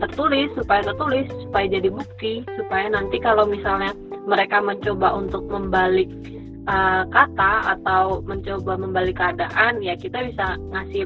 tertulis 0.00 0.48
supaya 0.56 0.80
tertulis 0.82 1.28
supaya 1.46 1.66
jadi 1.68 1.88
bukti 1.92 2.42
supaya 2.56 2.88
nanti 2.88 3.20
kalau 3.20 3.44
misalnya 3.44 3.92
mereka 4.24 4.58
mencoba 4.64 5.12
untuk 5.16 5.44
membalik 5.48 6.08
uh, 6.66 7.04
kata 7.12 7.78
atau 7.78 8.24
mencoba 8.24 8.80
membalik 8.80 9.20
keadaan 9.20 9.84
ya 9.84 9.94
kita 9.94 10.24
bisa 10.24 10.56
ngasih 10.72 11.04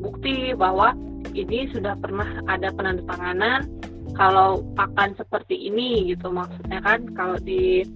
bukti 0.00 0.56
bahwa 0.56 0.96
ini 1.36 1.68
sudah 1.70 1.94
pernah 2.00 2.26
ada 2.48 2.72
penandatanganan 2.74 3.68
kalau 4.14 4.64
akan 4.74 5.14
seperti 5.14 5.70
ini 5.70 6.10
gitu 6.10 6.32
maksudnya 6.32 6.82
kan. 6.82 7.06
Kalau 7.14 7.38
di 7.40 7.86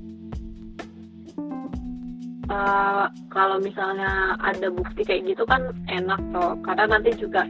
uh, 2.48 3.06
kalau 3.32 3.58
misalnya 3.58 4.38
ada 4.38 4.70
bukti 4.70 5.02
kayak 5.02 5.34
gitu 5.34 5.42
kan 5.48 5.74
enak 5.90 6.20
toh. 6.30 6.54
Karena 6.62 6.96
nanti 6.96 7.10
juga 7.18 7.42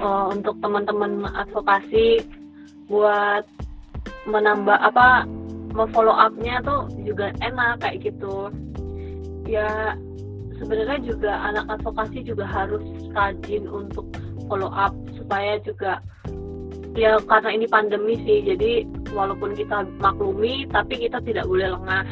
uh, 0.00 0.32
untuk 0.32 0.56
teman-teman 0.60 1.24
advokasi 1.36 2.24
buat 2.86 3.44
menambah 4.26 4.78
apa 4.78 5.26
memfollow 5.76 6.14
upnya 6.14 6.62
tuh 6.64 6.88
juga 7.04 7.30
enak 7.44 7.84
kayak 7.84 8.10
gitu. 8.10 8.50
Ya 9.46 9.94
sebenarnya 10.56 10.98
juga 11.04 11.32
anak 11.52 11.78
advokasi 11.78 12.24
juga 12.24 12.48
harus 12.48 12.82
rajin 13.12 13.68
untuk 13.68 14.08
follow 14.48 14.72
up 14.72 14.94
supaya 15.20 15.60
juga 15.62 16.00
ya 16.96 17.20
karena 17.28 17.50
ini 17.52 17.66
pandemi 17.68 18.16
sih 18.24 18.40
jadi 18.40 18.88
walaupun 19.12 19.52
kita 19.52 19.84
maklumi 20.00 20.64
tapi 20.72 21.06
kita 21.06 21.20
tidak 21.22 21.44
boleh 21.44 21.70
lengah. 21.76 22.06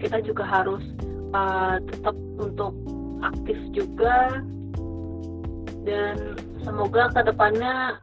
Kita 0.00 0.16
juga 0.24 0.48
harus 0.48 0.80
uh, 1.36 1.76
tetap 1.88 2.16
untuk 2.40 2.72
aktif 3.20 3.58
juga. 3.72 4.40
Dan 5.80 6.36
semoga 6.62 7.08
ke 7.12 7.20
depannya 7.26 8.00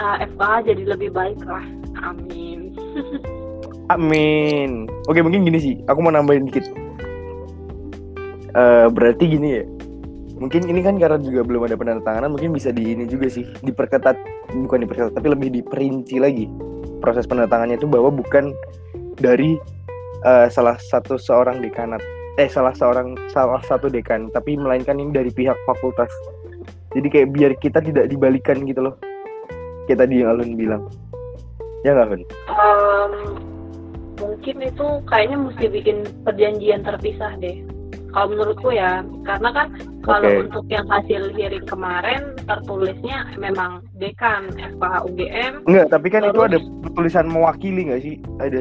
uh, 0.00 0.16
FKH 0.24 0.54
jadi 0.72 0.82
lebih 0.96 1.10
baik 1.12 1.40
lah. 1.44 1.64
Amin. 2.00 2.74
Amin. 3.94 4.86
Oke 5.10 5.20
mungkin 5.20 5.42
gini 5.42 5.58
sih. 5.58 5.74
Aku 5.90 6.00
mau 6.00 6.14
nambahin 6.14 6.46
dikit. 6.46 6.66
Uh, 8.54 8.86
berarti 8.90 9.24
gini 9.26 9.62
ya. 9.62 9.64
Mungkin 10.40 10.64
ini 10.72 10.80
kan 10.80 10.96
karena 10.96 11.20
juga 11.20 11.44
belum 11.44 11.68
ada 11.68 11.76
penandatanganan 11.76 12.32
mungkin 12.32 12.56
bisa 12.56 12.72
di 12.72 12.96
ini 12.96 13.04
juga 13.04 13.28
sih. 13.28 13.44
Diperketat 13.60 14.16
bukan 14.56 14.86
diperketat 14.86 15.12
tapi 15.18 15.28
lebih 15.28 15.52
diperinci 15.52 16.16
lagi. 16.16 16.48
Proses 17.02 17.28
penandatangannya 17.28 17.76
itu 17.76 17.88
bahwa 17.90 18.08
bukan 18.08 18.56
dari 19.20 19.60
uh, 20.24 20.48
salah 20.48 20.80
satu 20.80 21.20
seorang 21.20 21.60
dekanat 21.60 22.00
eh 22.40 22.48
salah 22.48 22.72
seorang 22.72 23.18
salah 23.28 23.60
satu 23.68 23.92
dekan 23.92 24.32
tapi 24.32 24.56
melainkan 24.56 24.96
ini 24.96 25.12
dari 25.12 25.28
pihak 25.28 25.56
fakultas 25.68 26.08
jadi 26.94 27.08
kayak 27.08 27.28
biar 27.34 27.52
kita 27.58 27.78
tidak 27.82 28.10
dibalikan 28.10 28.62
gitu 28.66 28.80
loh 28.90 28.94
kayak 29.86 30.06
tadi 30.06 30.22
yang 30.22 30.34
Alun 30.34 30.54
bilang 30.54 30.82
ya 31.86 31.96
nggak 31.96 32.06
Alun? 32.10 32.22
Um, 32.50 33.12
mungkin 34.20 34.56
itu 34.62 34.86
kayaknya 35.08 35.36
mesti 35.40 35.64
bikin 35.70 35.96
perjanjian 36.22 36.84
terpisah 36.84 37.34
deh 37.40 37.64
kalau 38.10 38.34
menurutku 38.34 38.74
ya 38.74 39.06
karena 39.22 39.50
kan 39.54 39.68
kalau 40.02 40.26
Oke. 40.26 40.42
untuk 40.50 40.64
yang 40.66 40.86
hasil 40.90 41.30
hearing 41.38 41.66
kemarin 41.66 42.34
tertulisnya 42.44 43.30
memang 43.38 43.86
dekan 44.02 44.50
FKH 44.58 44.94
UGM 45.06 45.54
Enggak, 45.70 45.86
tapi 45.94 46.06
kan 46.10 46.22
itu 46.26 46.34
Terus? 46.34 46.48
ada 46.50 46.58
tulisan 46.98 47.26
mewakili 47.30 47.80
nggak 47.86 48.02
sih? 48.02 48.14
Ada 48.42 48.60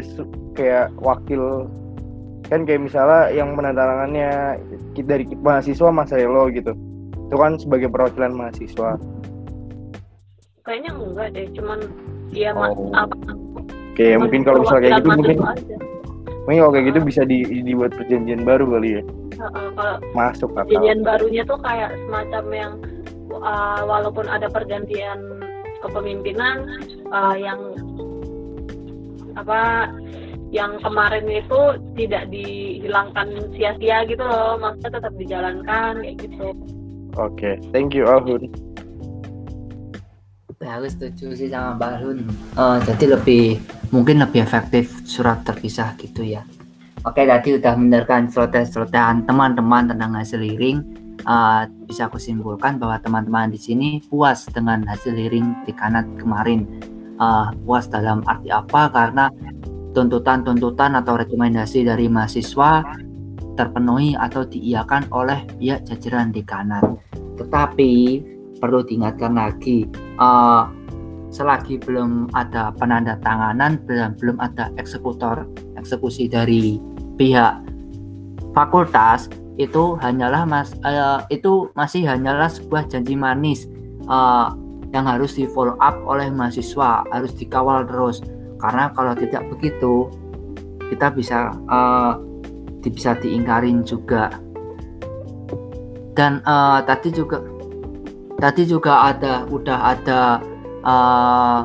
kayak 0.53 0.93
wakil 1.01 1.65
kan 2.49 2.65
kayak 2.65 2.81
misalnya 2.81 3.29
yang 3.29 3.53
menandatangannya 3.53 4.57
dari 5.05 5.25
mahasiswa 5.37 5.89
Mas 5.93 6.09
Helo 6.09 6.49
gitu. 6.49 6.73
Itu 7.29 7.37
kan 7.37 7.55
sebagai 7.55 7.87
perwakilan 7.87 8.33
mahasiswa. 8.33 8.97
kayaknya 10.59 10.91
enggak 10.93 11.27
deh 11.31 11.45
cuman 11.51 11.79
ya 12.29 12.49
ma- 12.51 12.69
Oh. 12.69 12.89
apa 12.91 13.15
Kayak 13.93 14.09
cuman 14.11 14.21
mungkin 14.23 14.41
kalau 14.43 14.59
misalnya 14.61 14.81
kayak 14.83 14.97
gitu 14.99 15.09
mungkin 15.11 15.37
aja. 15.39 15.75
mungkin 16.39 16.59
kalau 16.59 16.71
kayak 16.71 16.85
gitu 16.87 16.99
bisa 17.03 17.21
di, 17.23 17.37
dibuat 17.63 17.91
perjanjian 17.91 18.41
baru 18.43 18.65
kali 18.67 18.89
ya. 18.91 19.01
Heeh, 19.35 19.67
kalau 19.71 19.95
Masuk 20.11 20.49
akal. 20.51 20.65
perjanjian 20.67 20.99
barunya 21.01 21.43
tuh 21.43 21.57
kayak 21.59 21.89
semacam 21.99 22.43
yang 22.51 22.73
uh, 23.35 23.81
walaupun 23.83 24.25
ada 24.25 24.45
pergantian 24.47 25.19
kepemimpinan 25.79 26.57
uh, 27.09 27.33
yang 27.33 27.59
apa 29.35 29.89
yang 30.49 30.77
kemarin 30.79 31.25
itu 31.25 31.61
tidak 31.95 32.25
dihilangkan 32.27 33.25
sia-sia 33.53 34.01
gitu 34.03 34.21
loh 34.21 34.57
maksudnya 34.57 34.97
tetap 34.97 35.13
dijalankan 35.15 35.93
kayak 35.99 36.17
gitu 36.19 36.47
Oke, 37.17 37.57
thank 37.73 37.97
you 37.97 38.05
Alhun. 38.05 38.69
Ya, 40.59 40.75
aku 40.75 40.91
setuju 40.91 41.39
sih 41.39 41.47
sama 41.47 41.79
Mbak 41.79 41.93
Hun. 42.03 42.19
Eh, 42.59 42.77
jadi 42.83 43.15
lebih 43.15 43.63
mungkin 43.95 44.19
lebih 44.19 44.43
efektif 44.43 44.91
surat 45.07 45.39
terpisah 45.47 45.95
gitu 45.95 46.19
ya. 46.19 46.43
Oke, 47.07 47.23
tadi 47.23 47.55
udah 47.55 47.79
mendengarkan 47.79 48.27
celoteh-celotehan 48.27 49.23
teman-teman 49.23 49.87
tentang 49.87 50.19
hasil 50.19 50.43
hearing. 50.43 50.83
Eh, 51.23 51.63
bisa 51.87 52.11
aku 52.11 52.19
simpulkan 52.19 52.75
bahwa 52.75 52.99
teman-teman 52.99 53.55
di 53.55 53.57
sini 53.57 54.03
puas 54.11 54.51
dengan 54.51 54.83
hasil 54.83 55.15
hearing 55.15 55.63
di 55.63 55.71
kanat 55.71 56.03
kemarin. 56.19 56.67
Eh, 57.15 57.47
puas 57.63 57.87
dalam 57.87 58.19
arti 58.27 58.51
apa? 58.51 58.91
Karena 58.91 59.31
tuntutan-tuntutan 59.95 60.99
atau 60.99 61.15
rekomendasi 61.15 61.87
dari 61.87 62.11
mahasiswa 62.11 62.83
terpenuhi 63.59 64.15
atau 64.15 64.47
diiakan 64.47 65.11
oleh 65.11 65.43
pihak 65.59 65.83
jajaran 65.83 66.31
di 66.31 66.39
kanan. 66.47 66.95
Tetapi 67.35 67.91
perlu 68.63 68.79
diingatkan 68.87 69.35
lagi, 69.35 69.83
eh, 69.91 70.63
selagi 71.29 71.77
belum 71.81 72.33
ada 72.33 72.73
penanda 72.73 73.17
tanganan 73.21 73.77
belum 73.85 74.17
belum 74.17 74.37
ada 74.41 74.73
eksekutor 74.81 75.45
eksekusi 75.77 76.25
dari 76.25 76.81
pihak 77.21 77.61
fakultas 78.57 79.29
itu 79.61 79.93
hanyalah 80.01 80.43
mas 80.49 80.73
eh, 80.81 81.21
itu 81.29 81.69
masih 81.77 82.05
hanyalah 82.09 82.49
sebuah 82.49 82.89
janji 82.89 83.13
manis 83.13 83.69
eh, 84.09 84.47
yang 84.89 85.05
harus 85.05 85.37
di 85.37 85.45
follow 85.45 85.77
up 85.77 85.93
oleh 86.09 86.33
mahasiswa 86.33 87.05
harus 87.13 87.31
dikawal 87.37 87.85
terus 87.85 88.25
karena 88.57 88.89
kalau 88.97 89.13
tidak 89.13 89.45
begitu 89.53 90.09
kita 90.89 91.13
bisa 91.13 91.53
di- 91.69 92.17
bisa 92.87 93.19
diingkarin 93.19 93.83
juga. 93.83 94.31
Dan 96.15 96.39
eh, 96.43 96.79
tadi 96.87 97.11
juga 97.11 97.43
tadi 98.39 98.63
juga 98.63 99.11
ada 99.11 99.43
udah 99.51 99.79
ada 99.91 100.21
eh, 100.83 101.61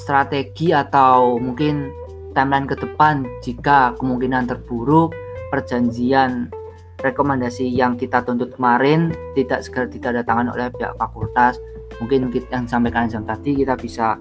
strategi 0.00 0.72
atau 0.72 1.36
mungkin 1.36 1.92
timeline 2.32 2.68
ke 2.68 2.76
depan 2.76 3.24
jika 3.44 3.96
kemungkinan 3.96 4.48
terburuk 4.48 5.12
perjanjian 5.48 6.52
rekomendasi 7.00 7.68
yang 7.68 7.96
kita 7.96 8.24
tuntut 8.24 8.56
kemarin 8.56 9.12
tidak 9.36 9.64
segera 9.64 9.88
ditandatangani 9.88 10.52
oleh 10.52 10.68
pihak 10.72 10.96
fakultas. 10.96 11.60
Mungkin 12.00 12.28
yang 12.52 12.68
disampaikan 12.68 13.08
jam 13.08 13.24
tadi 13.24 13.56
kita 13.56 13.76
bisa 13.76 14.20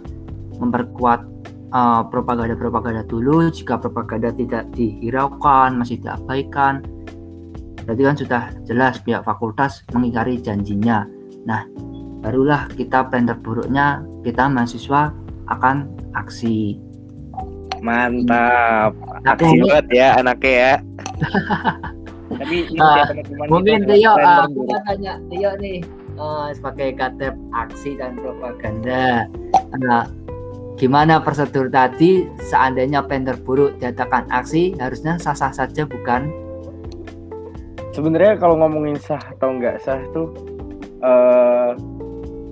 memperkuat 0.60 1.24
eh, 1.76 2.02
propaganda-propaganda 2.08 3.04
dulu 3.04 3.52
jika 3.52 3.76
propaganda 3.76 4.32
tidak 4.32 4.72
dihiraukan 4.72 5.76
masih 5.76 6.00
diabaikan 6.00 6.80
berarti 7.84 8.02
kan 8.02 8.16
sudah 8.18 8.44
jelas 8.66 8.98
pihak 9.04 9.22
fakultas 9.28 9.84
mengingkari 9.92 10.40
janjinya 10.40 11.04
nah 11.44 11.68
barulah 12.24 12.66
kita 12.74 13.06
plan 13.06 13.28
terburuknya 13.28 14.02
kita 14.24 14.50
mahasiswa 14.50 15.14
akan 15.46 15.86
aksi 16.18 16.82
Mantap. 17.86 18.98
Aku 19.30 19.46
Aksi 19.46 19.58
banget 19.62 19.88
ya 19.94 20.08
anaknya 20.18 20.54
ya. 20.58 20.74
Tapi 22.42 22.58
ini 22.74 22.80
teman-teman 22.82 23.46
mungkin 23.54 23.80
kita 23.86 23.94
Tio 23.94 24.14
terburuk. 24.18 24.66
mau 24.66 24.82
tanya 24.90 25.14
Tio 25.30 25.52
nih 25.62 25.80
eh, 26.18 26.48
sebagai 26.58 26.90
katep 26.98 27.36
aksi 27.54 27.92
dan 28.02 28.18
propaganda 28.18 29.30
Nah, 29.78 30.10
gimana 30.76 31.24
prosedur 31.24 31.72
tadi 31.72 32.28
seandainya 32.52 33.00
plan 33.08 33.24
terburuk 33.24 33.80
diadakan 33.80 34.28
aksi 34.28 34.76
harusnya 34.76 35.16
sah-sah 35.16 35.56
saja 35.56 35.88
bukan? 35.88 36.28
Sebenarnya 37.96 38.36
kalau 38.36 38.60
ngomongin 38.60 39.00
sah 39.00 39.22
atau 39.36 39.56
nggak 39.56 39.80
sah 39.80 40.04
tuh 40.12 40.36
eh 41.00 41.72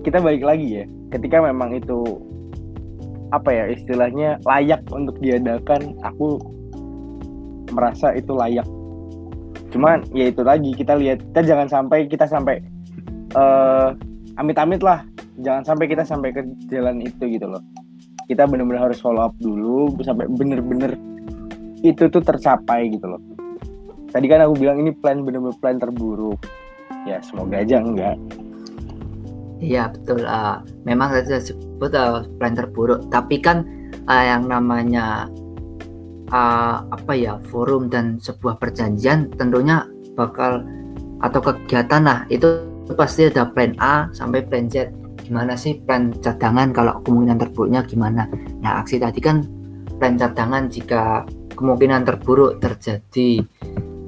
kita 0.08 0.24
balik 0.24 0.44
lagi 0.44 0.84
ya. 0.84 0.86
Ketika 1.12 1.44
memang 1.44 1.76
itu 1.76 2.24
apa 3.36 3.50
ya 3.52 3.66
istilahnya 3.76 4.40
layak 4.48 4.82
untuk 4.96 5.20
diadakan 5.20 6.00
aku 6.08 6.40
merasa 7.76 8.16
itu 8.16 8.32
layak. 8.32 8.66
Cuman 9.76 10.00
ya 10.16 10.32
itu 10.32 10.48
lagi 10.48 10.72
kita 10.72 10.96
lihat 10.96 11.20
kita 11.34 11.42
jangan 11.44 11.68
sampai 11.68 12.08
kita 12.08 12.24
sampai 12.24 12.64
eh 13.36 13.90
amit-amit 14.40 14.80
lah 14.80 15.04
jangan 15.42 15.66
sampai 15.66 15.86
kita 15.90 16.04
sampai 16.06 16.30
ke 16.32 16.42
jalan 16.70 17.02
itu 17.02 17.26
gitu 17.26 17.50
loh 17.50 17.62
kita 18.30 18.48
benar-benar 18.48 18.92
harus 18.92 19.00
follow 19.00 19.24
up 19.24 19.36
dulu 19.40 19.92
sampai 20.04 20.30
bener-bener 20.32 20.96
itu 21.84 22.08
tuh 22.08 22.24
tercapai 22.24 22.92
gitu 22.92 23.06
loh 23.08 23.22
tadi 24.12 24.26
kan 24.32 24.46
aku 24.46 24.60
bilang 24.60 24.80
ini 24.80 24.96
plan 24.96 25.22
bener-bener 25.26 25.58
plan 25.60 25.78
terburuk 25.82 26.40
ya 27.04 27.20
semoga 27.20 27.60
aja 27.60 27.84
enggak 27.84 28.16
Iya 29.64 29.96
betul. 29.96 30.28
eh, 30.28 30.58
memang 30.84 31.16
tadi 31.16 31.26
saya 31.32 31.42
sebut 31.42 31.92
eh, 31.96 32.28
plan 32.36 32.52
terburuk. 32.52 33.08
Tapi 33.08 33.40
kan 33.40 33.64
eh, 34.12 34.24
yang 34.28 34.52
namanya 34.52 35.32
eh, 36.28 36.78
apa 36.84 37.14
ya 37.16 37.40
forum 37.48 37.88
dan 37.88 38.20
sebuah 38.20 38.60
perjanjian 38.60 39.32
tentunya 39.40 39.88
bakal 40.20 40.68
atau 41.24 41.40
kegiatan 41.40 42.04
lah 42.04 42.20
itu 42.28 42.60
pasti 43.00 43.32
ada 43.32 43.48
plan 43.48 43.72
A 43.80 44.12
sampai 44.12 44.44
plan 44.44 44.68
Z. 44.68 44.92
Gimana 45.24 45.56
sih 45.56 45.80
plan 45.80 46.12
cadangan 46.20 46.76
kalau 46.76 47.00
kemungkinan 47.02 47.40
terburuknya 47.40 47.82
gimana? 47.88 48.28
Nah 48.60 48.84
aksi 48.84 49.00
tadi 49.00 49.24
kan 49.24 49.48
plan 49.98 50.20
cadangan 50.20 50.68
jika 50.68 51.24
kemungkinan 51.56 52.04
terburuk 52.04 52.60
terjadi. 52.60 53.40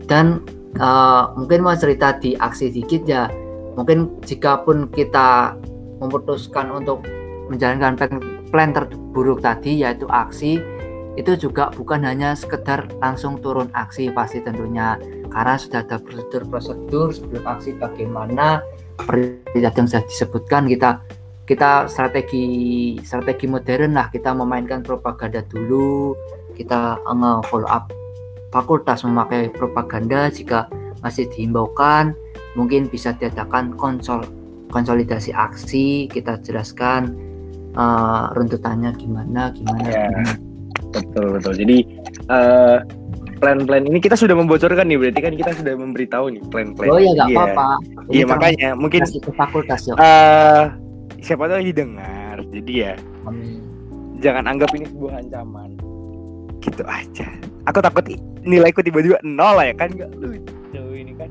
Dan 0.06 0.44
eh, 0.76 1.24
mungkin 1.40 1.64
mau 1.64 1.74
cerita 1.80 2.20
di 2.20 2.36
aksi 2.36 2.70
dikit 2.76 3.08
ya. 3.08 3.32
Mungkin 3.80 4.24
jika 4.24 4.64
pun 4.64 4.92
kita 4.92 5.56
memutuskan 6.04 6.72
untuk 6.72 7.04
menjalankan 7.48 7.96
plan, 7.96 8.12
plan 8.52 8.70
terburuk 8.76 9.40
tadi 9.40 9.84
yaitu 9.84 10.08
aksi 10.12 10.60
itu 11.16 11.32
juga 11.40 11.72
bukan 11.72 12.04
hanya 12.04 12.36
sekedar 12.36 12.92
langsung 13.00 13.40
turun 13.40 13.72
aksi 13.72 14.12
pasti 14.12 14.44
tentunya. 14.44 15.00
Karena 15.32 15.56
sudah 15.60 15.84
ada 15.84 16.00
prosedur-prosedur 16.00 17.12
sebelum 17.12 17.44
aksi 17.44 17.76
bagaimana 17.80 18.64
seperti 19.00 19.60
yang 19.62 19.88
sudah 19.88 20.04
disebutkan 20.08 20.64
kita 20.72 20.90
kita 21.46 21.86
strategi 21.86 22.48
strategi 23.06 23.46
modern 23.46 23.94
lah 23.94 24.10
kita 24.10 24.34
memainkan 24.34 24.82
propaganda 24.82 25.46
dulu 25.46 26.18
kita 26.58 26.98
nge 27.06 27.32
follow 27.52 27.70
up 27.70 27.92
fakultas 28.50 29.04
memakai 29.06 29.52
propaganda 29.54 30.32
jika 30.32 30.66
masih 31.04 31.30
dihimbaukan 31.30 32.18
mungkin 32.58 32.88
bisa 32.90 33.14
diadakan 33.20 33.76
konsol 33.78 34.26
konsolidasi 34.74 35.36
aksi 35.36 36.10
kita 36.10 36.40
jelaskan 36.42 37.14
uh, 37.78 38.32
runtutannya 38.34 38.96
gimana 38.98 39.54
gimana, 39.54 39.86
Ya. 39.86 40.08
gimana. 40.10 40.34
betul 40.96 41.26
betul 41.38 41.54
jadi 41.60 41.78
eh 42.32 42.78
plan-plan 43.36 43.84
ini 43.84 44.00
kita 44.00 44.16
sudah 44.16 44.34
membocorkan 44.34 44.86
nih 44.86 44.98
berarti 44.98 45.20
kan 45.20 45.34
kita 45.34 45.52
sudah 45.54 45.74
memberitahu 45.76 46.26
nih 46.32 46.42
plan-plan. 46.48 46.88
Oh 46.88 46.98
ya 46.98 47.12
nggak 47.14 47.30
Iya. 47.30 47.38
apa-apa. 47.38 47.68
Iya 47.68 48.24
termasuk 48.24 48.30
makanya 48.32 48.70
mungkin 48.74 49.02
masih 49.04 49.20
ke 49.20 49.32
fakultas 49.34 49.82
yuk. 49.86 49.98
eh 49.98 50.64
siapa 51.20 51.44
tahu 51.46 51.58
lagi 51.60 51.74
dengar. 51.74 52.38
Jadi 52.48 52.74
ya 52.76 52.94
Amin. 53.24 53.60
jangan 54.20 54.44
anggap 54.48 54.70
ini 54.74 54.86
sebuah 54.88 55.14
ancaman. 55.20 55.70
Gitu 56.60 56.84
aja. 56.84 57.28
Aku 57.66 57.80
takut 57.80 58.06
nilaiku 58.42 58.80
tiba-tiba 58.80 59.18
nol 59.22 59.58
ya 59.60 59.74
kan 59.74 59.90
nggak 59.90 60.12
lucu 60.16 60.82
ini 60.92 61.14
kan. 61.14 61.30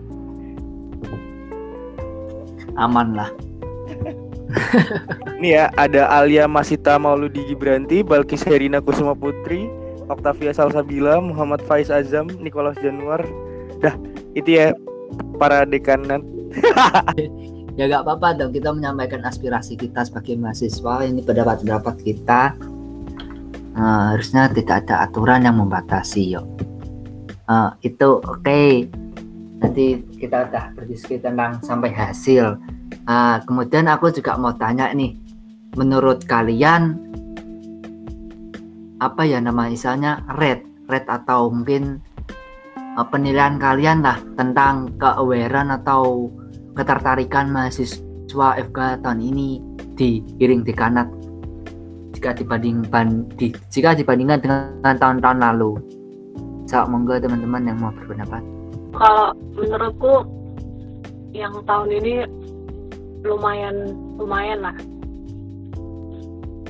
Aman 2.74 3.14
lah. 3.14 3.30
Nih 5.40 5.54
ya 5.54 5.70
ada 5.74 6.10
Alia 6.12 6.46
Masita 6.46 6.94
Mauludi 6.94 7.42
Gibranti, 7.44 8.02
Balkis 8.02 8.42
Herina 8.42 8.78
Kusuma 8.78 9.14
Putri, 9.14 9.66
Octavia 10.08 10.52
Salsabila, 10.52 11.20
Muhammad 11.20 11.64
Faiz 11.64 11.88
Azam, 11.88 12.28
Nicholas 12.40 12.76
Januar. 12.80 13.24
Dah 13.80 13.96
itu 14.36 14.58
ya 14.58 14.66
para 15.38 15.64
dekanat. 15.64 16.22
Ya 17.74 17.90
nggak 17.90 18.06
apa-apa 18.06 18.38
dong 18.38 18.54
kita 18.54 18.70
menyampaikan 18.70 19.26
aspirasi 19.26 19.74
kita 19.74 20.06
sebagai 20.06 20.38
mahasiswa 20.38 21.02
ini 21.02 21.26
pendapat-pendapat 21.26 22.06
kita. 22.06 22.54
Eh, 23.74 24.02
harusnya 24.14 24.46
tidak 24.54 24.86
ada 24.86 25.10
aturan 25.10 25.42
yang 25.42 25.58
membatasi 25.58 26.38
yuk. 26.38 26.46
Eh, 27.50 27.70
itu 27.90 28.22
oke. 28.22 28.62
Nanti 29.58 30.06
kita 30.22 30.46
udah 30.46 30.70
berdiskusi 30.78 31.18
tentang 31.18 31.58
sampai 31.66 31.90
hasil. 31.90 32.62
Eh, 32.94 33.36
kemudian 33.42 33.90
aku 33.90 34.14
juga 34.14 34.38
mau 34.38 34.54
tanya 34.54 34.94
nih, 34.94 35.18
menurut 35.74 36.22
kalian 36.30 37.03
apa 39.04 39.28
ya 39.28 39.36
nama 39.36 39.68
misalnya 39.68 40.24
red, 40.40 40.64
red 40.88 41.04
atau 41.04 41.52
mungkin 41.52 42.00
eh, 42.72 43.06
penilaian 43.12 43.60
kalian 43.60 44.00
lah 44.00 44.16
tentang 44.40 44.96
keawarean 44.96 45.68
atau 45.76 46.32
ketertarikan 46.72 47.52
mahasiswa 47.52 48.48
FK 48.64 49.04
tahun 49.04 49.20
ini 49.20 49.60
di 49.94 50.24
Iring 50.40 50.64
Dekanat 50.64 51.06
jika 52.16 52.32
dibandingkan 52.32 53.28
di, 53.36 53.52
jika 53.68 53.92
dibandingkan 53.92 54.40
dengan 54.40 54.96
tahun-tahun 54.96 55.38
lalu. 55.44 55.76
So, 56.64 56.80
monggo 56.88 57.20
teman-teman 57.20 57.68
yang 57.68 57.76
mau 57.76 57.92
berpendapat. 57.92 58.40
kalau 58.94 59.34
menurutku 59.58 60.22
yang 61.34 61.52
tahun 61.66 61.90
ini 61.90 62.14
lumayan 63.26 63.90
lumayan 64.14 64.62
lah 64.62 64.76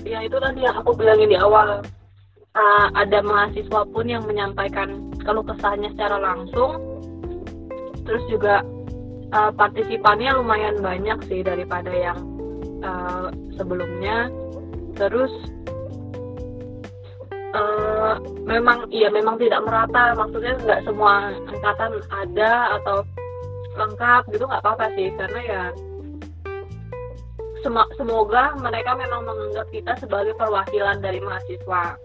ya 0.08 0.24
itu 0.24 0.36
tadi 0.40 0.64
yang 0.64 0.76
aku 0.80 0.96
bilangin 0.96 1.32
di 1.32 1.36
awal 1.36 1.84
Uh, 2.54 2.86
ada 2.94 3.18
mahasiswa 3.18 3.82
pun 3.90 4.06
yang 4.06 4.22
menyampaikan 4.30 5.10
kalau 5.26 5.42
kesahnya 5.42 5.90
secara 5.98 6.22
langsung. 6.22 6.78
Terus 8.06 8.22
juga 8.30 8.62
uh, 9.34 9.50
partisipannya 9.58 10.38
lumayan 10.38 10.78
banyak 10.78 11.18
sih 11.26 11.42
daripada 11.42 11.90
yang 11.90 12.14
uh, 12.86 13.34
sebelumnya. 13.58 14.30
Terus 14.94 15.34
uh, 17.58 18.22
memang 18.46 18.86
iya 18.94 19.10
memang 19.10 19.34
tidak 19.42 19.58
merata. 19.66 20.14
Maksudnya 20.14 20.54
nggak 20.62 20.86
semua 20.86 21.34
angkatan 21.50 22.06
ada 22.14 22.78
atau 22.78 23.02
lengkap 23.74 24.30
gitu 24.30 24.46
nggak 24.46 24.62
apa-apa 24.62 24.94
sih. 24.94 25.10
Karena 25.18 25.40
ya 25.42 25.62
semoga 27.98 28.54
mereka 28.62 28.94
memang 28.94 29.26
menganggap 29.26 29.66
kita 29.74 29.98
sebagai 29.98 30.38
perwakilan 30.38 31.02
dari 31.02 31.18
mahasiswa 31.18 31.98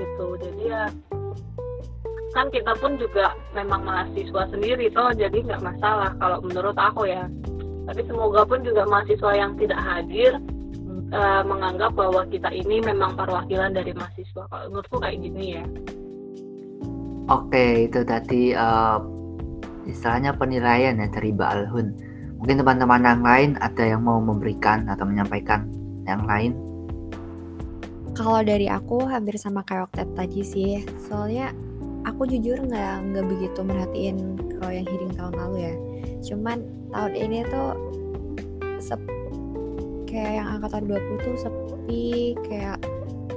gitu 0.00 0.26
jadi 0.40 0.62
ya 0.64 0.84
kan 2.32 2.46
kita 2.48 2.72
pun 2.80 2.96
juga 2.96 3.36
memang 3.52 3.84
mahasiswa 3.84 4.48
sendiri 4.48 4.88
toh 4.88 5.12
jadi 5.12 5.34
nggak 5.44 5.60
masalah 5.60 6.16
kalau 6.16 6.40
menurut 6.40 6.78
aku 6.78 7.04
ya 7.04 7.28
tapi 7.84 8.00
semoga 8.08 8.46
pun 8.48 8.64
juga 8.64 8.88
mahasiswa 8.88 9.32
yang 9.36 9.52
tidak 9.60 9.80
hadir 9.82 10.40
eh, 11.12 11.42
menganggap 11.44 11.92
bahwa 11.92 12.24
kita 12.32 12.48
ini 12.48 12.80
memang 12.80 13.18
perwakilan 13.18 13.76
dari 13.76 13.92
mahasiswa 13.92 14.46
kalau 14.48 14.64
menurutku 14.72 14.96
kayak 15.02 15.18
gini 15.20 15.46
ya 15.60 15.64
Oke, 17.30 17.86
itu 17.86 18.02
tadi 18.02 18.50
eh, 18.50 18.98
istilahnya 19.86 20.34
penilaian 20.34 20.98
ya 20.98 21.06
dari 21.06 21.30
Mbak 21.30 21.50
Alhun. 21.54 21.94
Mungkin 22.42 22.58
teman-teman 22.58 23.06
yang 23.06 23.22
lain 23.22 23.50
ada 23.62 23.84
yang 23.86 24.02
mau 24.02 24.18
memberikan 24.18 24.90
atau 24.90 25.06
menyampaikan 25.06 25.70
yang 26.10 26.26
lain. 26.26 26.58
Kalau 28.14 28.42
dari 28.42 28.66
aku 28.66 29.06
hampir 29.06 29.38
sama 29.38 29.62
kayak 29.64 29.90
Oktet 29.90 30.08
tadi 30.18 30.40
sih. 30.42 30.72
Soalnya 31.08 31.54
aku 32.04 32.26
jujur 32.26 32.58
nggak 32.58 32.94
nggak 33.12 33.24
begitu 33.28 33.60
merhatiin 33.62 34.16
kalau 34.58 34.72
yang 34.72 34.86
hearing 34.88 35.12
tahun 35.14 35.34
lalu 35.36 35.56
ya. 35.62 35.74
Cuman 36.26 36.58
tahun 36.90 37.12
ini 37.16 37.38
tuh 37.48 37.70
sep 38.82 39.00
kayak 40.10 40.42
yang 40.42 40.48
angkatan 40.58 40.90
20 40.90 41.22
tuh 41.22 41.34
sepi 41.38 42.34
kayak 42.50 42.82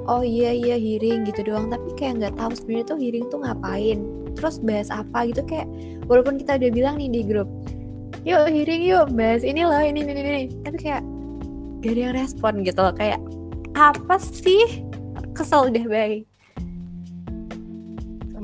oh 0.10 0.26
iya 0.26 0.52
iya 0.52 0.76
hearing 0.76 1.24
gitu 1.24 1.46
doang 1.46 1.70
tapi 1.70 1.86
kayak 1.96 2.14
nggak 2.20 2.34
tahu 2.36 2.52
sebenarnya 2.58 2.86
tuh 2.90 2.98
hearing 3.00 3.26
tuh 3.30 3.40
ngapain 3.46 4.00
terus 4.34 4.58
bahas 4.60 4.90
apa 4.90 5.30
gitu 5.30 5.46
kayak 5.46 5.70
walaupun 6.10 6.42
kita 6.42 6.58
udah 6.58 6.72
bilang 6.74 6.96
nih 6.98 7.10
di 7.14 7.22
grup 7.22 7.48
yuk 8.28 8.50
hearing 8.50 8.84
yuk 8.84 9.08
bahas 9.14 9.46
ini 9.46 9.64
loh 9.64 9.80
ini 9.80 10.02
ini, 10.04 10.12
ini. 10.18 10.44
tapi 10.66 10.78
kayak 10.82 11.04
gak 11.84 11.92
ada 11.94 12.02
yang 12.10 12.16
respon 12.16 12.54
gitu 12.64 12.80
loh 12.80 12.96
kayak 12.96 13.20
apa 13.74 14.16
sih 14.22 14.86
kesel 15.34 15.74
udah 15.74 15.86
baik 15.90 16.24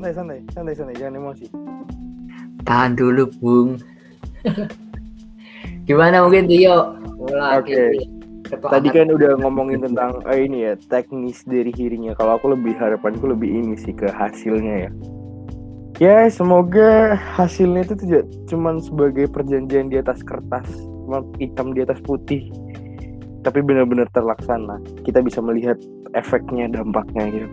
Santai 0.00 0.16
santai 0.16 0.38
santai 0.56 0.74
santai 0.74 0.96
jangan 0.96 1.20
emosi. 1.20 1.46
Tahan 2.64 2.96
dulu, 2.96 3.28
Bung. 3.36 3.76
Gimana 5.84 6.24
mungkin 6.24 6.48
Tio? 6.48 6.96
Oke. 7.28 8.00
Tadi 8.48 8.88
kan 8.96 9.12
udah 9.12 9.36
ngomongin 9.44 9.84
tentang 9.84 10.24
eh, 10.24 10.48
ini 10.48 10.64
ya 10.64 10.80
teknis 10.88 11.44
dari 11.44 11.68
hearingnya. 11.76 12.16
Kalau 12.16 12.40
aku 12.40 12.56
lebih 12.56 12.80
harapanku 12.80 13.28
lebih 13.28 13.52
ini 13.52 13.76
sih 13.76 13.92
ke 13.92 14.08
hasilnya 14.08 14.88
ya. 14.88 14.90
Ya 16.00 16.18
semoga 16.32 17.12
hasilnya 17.36 17.84
itu 17.84 17.94
tidak 18.00 18.24
cuman 18.48 18.80
sebagai 18.80 19.28
perjanjian 19.28 19.92
di 19.92 20.00
atas 20.00 20.24
kertas, 20.24 20.64
cuma 21.04 21.20
hitam 21.36 21.76
di 21.76 21.84
atas 21.84 22.00
putih, 22.00 22.48
tapi 23.40 23.64
benar-benar 23.64 24.08
terlaksana. 24.12 24.80
Kita 25.04 25.24
bisa 25.24 25.40
melihat 25.40 25.76
efeknya, 26.12 26.68
dampaknya 26.68 27.24
gitu. 27.32 27.48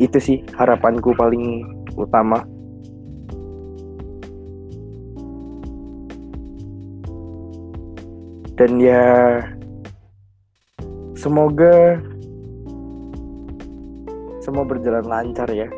Itu 0.00 0.18
sih 0.18 0.38
harapanku 0.56 1.12
paling 1.12 1.64
utama. 1.96 2.40
Dan 8.56 8.76
ya 8.76 9.40
semoga 11.16 11.96
semua 14.44 14.64
berjalan 14.68 15.04
lancar 15.04 15.48
ya. 15.52 15.68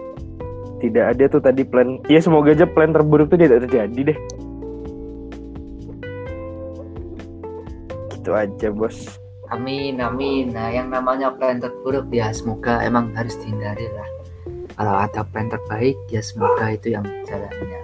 Tidak 0.83 1.15
ada 1.15 1.25
tuh 1.31 1.39
tadi 1.39 1.63
plan. 1.63 2.03
Ya 2.11 2.19
semoga 2.19 2.51
aja 2.51 2.67
plan 2.67 2.91
terburuk 2.91 3.31
tuh 3.31 3.39
tidak 3.39 3.71
terjadi 3.71 4.15
deh. 4.15 4.19
Gitu 8.23 8.39
aja 8.39 8.71
bos. 8.71 9.19
Amin, 9.51 9.99
amin. 9.99 10.55
Nah, 10.55 10.71
yang 10.71 10.95
namanya 10.95 11.35
plan 11.35 11.59
terburuk 11.59 12.07
ya 12.15 12.31
semoga 12.31 12.79
emang 12.87 13.11
harus 13.19 13.35
dihindari 13.43 13.91
lah. 13.91 14.09
Kalau 14.79 14.95
ada 14.95 15.27
plan 15.27 15.51
terbaik 15.51 15.99
ya 16.07 16.23
semoga 16.23 16.71
itu 16.71 16.95
yang 16.95 17.03
jalannya. 17.27 17.83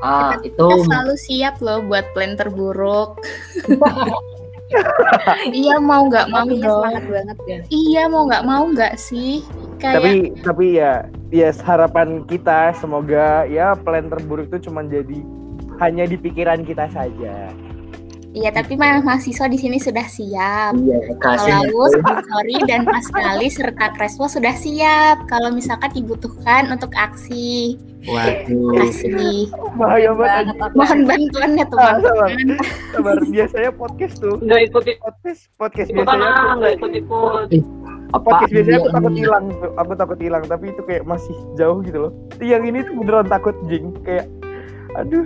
Ah, 0.00 0.40
itu 0.40 0.56
Kita 0.56 0.76
selalu 0.88 1.14
siap 1.20 1.60
loh 1.60 1.84
buat 1.84 2.08
plan 2.16 2.40
terburuk. 2.40 3.20
iya 5.52 5.76
mau 5.76 6.08
nggak 6.08 6.32
mau 6.32 6.48
dong. 6.48 6.58
semangat 6.58 7.04
banget 7.06 7.38
ya 7.46 7.58
Iya 7.68 8.02
mau 8.08 8.24
nggak 8.24 8.44
mau 8.48 8.64
nggak 8.72 8.94
sih? 8.96 9.44
Kayak 9.76 9.94
Tapi 10.00 10.12
tapi 10.40 10.66
ya 10.80 11.04
ya 11.28 11.52
harapan 11.52 12.24
kita 12.24 12.72
semoga 12.80 13.44
ya 13.44 13.76
plan 13.76 14.08
terburuk 14.08 14.48
itu 14.48 14.72
cuma 14.72 14.80
jadi 14.88 15.20
hanya 15.84 16.08
di 16.08 16.16
pikiran 16.16 16.64
kita 16.64 16.88
saja. 16.90 17.52
Iya 18.36 18.52
tapi 18.52 18.76
mah 18.76 19.00
mahasiswa 19.00 19.48
di 19.48 19.56
sini 19.56 19.80
sudah 19.80 20.04
siap. 20.04 20.76
iya 20.76 20.98
Kalau 21.16 21.88
sorry 22.22 22.56
dan 22.62 22.84
Mas 22.84 23.08
Kali 23.08 23.48
serta 23.48 23.90
Krespo 23.90 24.28
sudah 24.28 24.52
siap. 24.52 25.24
Kalau 25.24 25.48
misalkan 25.50 25.88
dibutuhkan 25.90 26.68
untuk 26.68 26.92
aksi, 26.92 27.80
Waduh. 28.04 28.76
kasih. 28.76 29.48
Bahaya 29.74 30.12
banget. 30.12 30.52
Mohon 30.70 31.00
bantuannya 31.02 31.64
Ah, 31.64 31.68
teman-teman. 31.96 32.30
Sabar, 32.92 33.16
biasanya 33.24 33.70
podcast 33.72 34.14
tuh 34.16 34.36
nggak 34.38 34.60
ikut 34.66 34.84
podcast 35.00 35.40
podcast 35.56 35.88
ikutan 35.88 36.04
biasanya 36.12 36.28
ah 36.28 36.36
tuh- 36.36 36.56
nggak 36.56 36.72
ikut 36.76 36.92
ikut 36.94 37.48
Apa 38.06 38.22
podcast 38.22 38.52
biasanya 38.52 38.78
aku 38.78 38.88
takut 38.92 39.14
hilang 39.14 39.44
tuh. 39.50 39.70
aku 39.74 39.92
takut 39.96 40.18
hilang 40.20 40.42
tapi 40.44 40.64
itu 40.70 40.82
kayak 40.84 41.02
masih 41.02 41.36
jauh 41.54 41.80
gitu 41.80 41.98
loh 41.98 42.12
yang 42.38 42.62
ini 42.62 42.84
tuh 42.84 42.94
beneran 42.94 43.26
takut 43.26 43.56
jing 43.66 43.96
kayak 44.00 44.28
aduh 44.94 45.24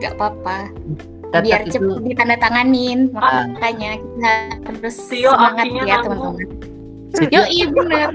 Gak 0.00 0.14
apa-apa. 0.16 0.70
Tetap 1.32 1.42
Biar 1.42 1.60
itu- 1.64 1.72
cepet 1.72 1.96
ditandatanganin. 2.04 2.98
Ah. 3.16 3.48
Makanya 3.48 3.90
kita 3.96 4.32
harus 4.68 4.96
Tio 5.08 5.32
semangat 5.32 5.66
ya 5.66 5.82
nanggung. 5.96 6.36
teman-teman. 6.36 7.28
Yo 7.28 7.42
iya 7.46 7.66
bener. 7.68 8.08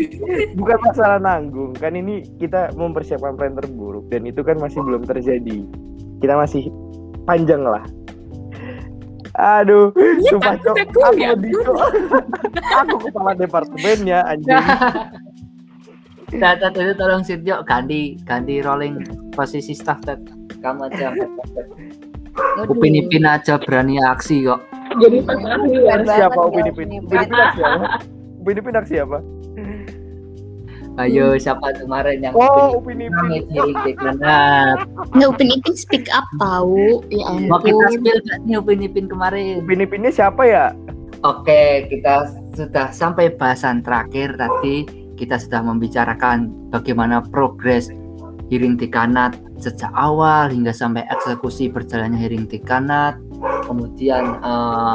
bukan 0.58 0.78
masalah 0.80 1.18
nanggung 1.18 1.70
kan 1.72 1.94
ini 1.94 2.22
kita 2.34 2.70
mempersiapkan 2.74 3.34
plan 3.34 3.54
terburuk 3.54 4.06
dan 4.06 4.22
itu 4.22 4.42
kan 4.42 4.54
masih 4.54 4.82
belum 4.82 5.02
terjadi 5.02 5.62
kita 6.18 6.34
masih 6.34 6.66
panjang 7.24 7.62
lah 7.62 7.82
aduh 9.36 9.94
Iya, 9.94 10.30
sumpah 10.30 10.54
cok 10.58 10.74
aku 10.76 10.98
aku 11.00 11.14
ya. 11.16 11.30
Cok. 11.34 11.78
aku 12.82 12.94
kepala 13.06 13.32
departemennya 13.34 14.18
anjing 14.26 14.50
Tat, 16.30 16.58
tat, 16.58 16.74
itu 16.74 16.94
tolong 16.94 17.22
Sirjo 17.22 17.62
ganti 17.62 18.14
ganti 18.22 18.62
rolling 18.62 19.02
posisi 19.30 19.74
staff 19.74 19.98
tat. 20.00 20.22
Kamu 20.58 20.86
aja. 20.86 21.10
Upin 22.66 22.98
Ipin 22.98 23.24
aja 23.24 23.56
berani 23.60 23.96
aksi 24.02 24.44
kok. 24.44 24.60
Jadi 24.98 25.18
ya. 25.22 25.34
Keren 25.94 26.02
siapa 26.02 26.40
banget 26.50 26.74
Upin 26.74 26.88
ya, 26.90 26.98
Ipin 26.98 27.06
Upin 27.06 27.20
Ipin 27.22 27.38
aksi 27.38 27.62
apa 27.62 27.88
Upin 28.42 28.58
Ipin 28.58 28.74
aksi 28.74 28.94
apa 28.98 29.18
Ayo 30.98 31.38
siapa 31.38 31.66
kemarin 31.78 32.18
yang 32.26 32.34
oh 32.34 32.82
Upin 32.82 32.98
Ipin. 32.98 33.46
Nggak 35.14 35.28
Upin 35.30 35.48
Ipin 35.54 35.74
speak 35.78 36.10
up 36.10 36.26
tahu. 36.42 37.06
Ya 37.14 37.30
Mau 37.46 37.62
kita 37.62 37.78
ampun. 37.78 37.94
spill 37.94 38.18
gak 38.26 38.38
nih 38.44 38.56
Upin 38.58 38.82
Ipin 38.82 39.06
kemarin? 39.06 39.62
Upin 39.62 39.84
Ipinnya 39.86 40.10
siapa 40.10 40.42
ya 40.42 40.74
Oke, 41.20 41.84
kita 41.92 42.32
sudah 42.56 42.88
sampai 42.96 43.28
bahasan 43.36 43.84
terakhir 43.84 44.40
tadi. 44.40 44.88
Kita 45.20 45.36
sudah 45.36 45.60
membicarakan 45.60 46.48
bagaimana 46.72 47.20
progres 47.28 47.92
Hiring 48.48 48.80
Tikanat 48.80 49.36
sejak 49.60 49.92
awal 49.92 50.48
hingga 50.48 50.72
sampai 50.72 51.04
eksekusi 51.12 51.68
berjalannya 51.68 52.16
Hiring 52.16 52.48
Tikanat. 52.48 53.20
Kemudian 53.68 54.40
eh, 54.40 54.94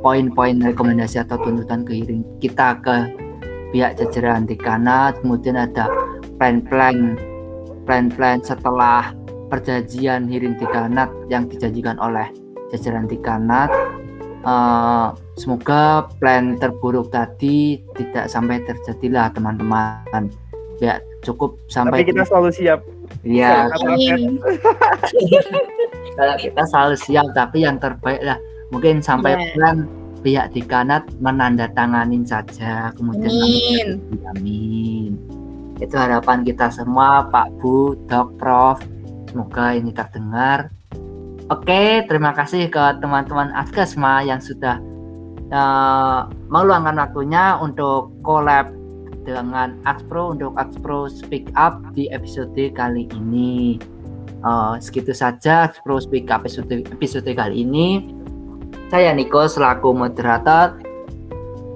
poin-poin 0.00 0.56
rekomendasi 0.58 1.22
atau 1.22 1.36
tuntutan 1.38 1.84
ke 1.84 1.92
Hiring 2.00 2.24
kita 2.40 2.80
ke 2.80 2.96
pihak 3.76 4.00
jajaran 4.00 4.48
Tikanat. 4.48 5.20
Kemudian 5.20 5.60
ada 5.60 5.86
plan-plan 6.40 7.20
plan-plan 7.84 8.40
setelah 8.40 9.12
perjanjian 9.52 10.26
Hiring 10.26 10.56
Tikanat 10.56 11.12
yang 11.28 11.46
dijanjikan 11.46 12.00
oleh 12.00 12.26
jajaran 12.72 13.06
Tikanat. 13.06 13.68
Eh, 14.48 15.08
semoga 15.36 16.08
plan 16.16 16.56
terburuk 16.56 17.12
tadi 17.12 17.84
tidak 17.98 18.32
sampai 18.32 18.64
terjadilah 18.64 19.28
teman-teman 19.36 20.30
ya 20.78 21.02
cukup 21.26 21.58
sampai 21.66 22.06
tapi 22.06 22.14
kita 22.14 22.22
selalu 22.22 22.50
siap 22.54 22.80
ya. 23.26 23.70
Amin. 23.82 24.38
kalau 26.18 26.34
kita 26.38 26.62
selalu 26.66 26.96
siap 26.98 27.26
tapi 27.32 27.62
yang 27.62 27.78
terbaik 27.78 28.22
lah 28.26 28.38
mungkin 28.74 28.98
sampai 29.00 29.38
Iya. 29.38 29.46
plan 29.54 29.76
pihak 30.18 30.46
di 30.50 30.62
kanat 30.66 31.06
menandatanganin 31.22 32.26
saja 32.26 32.90
kemudian 32.98 33.30
Amin. 33.30 33.88
amin 34.34 35.12
itu 35.78 35.94
harapan 35.94 36.42
kita 36.42 36.74
semua 36.74 37.30
Pak 37.30 37.62
Bu 37.62 37.94
Dok 38.10 38.34
Prof 38.34 38.82
semoga 39.30 39.78
ini 39.78 39.94
terdengar 39.94 40.74
oke 41.46 42.02
terima 42.10 42.34
kasih 42.34 42.66
ke 42.66 42.98
teman-teman 42.98 43.54
Askesma 43.54 44.26
yang 44.26 44.42
sudah 44.42 44.82
eh, 45.48 46.20
meluangkan 46.50 46.98
waktunya 46.98 47.54
untuk 47.62 48.10
collab 48.26 48.74
dengan 49.28 49.76
Axpro 49.84 50.32
untuk 50.32 50.56
Axpro 50.56 51.12
Speak 51.12 51.52
Up 51.52 51.84
di 51.92 52.08
episode 52.08 52.56
kali 52.72 53.04
ini. 53.12 53.76
Eh, 54.38 54.74
segitu 54.80 55.12
saja 55.12 55.68
Axpro 55.68 56.00
Speak 56.00 56.32
Up 56.32 56.48
episode 56.48 56.72
episode 56.88 57.28
kali 57.28 57.66
ini. 57.66 58.08
Saya 58.88 59.12
Niko 59.12 59.44
selaku 59.44 59.92
moderator 59.92 60.80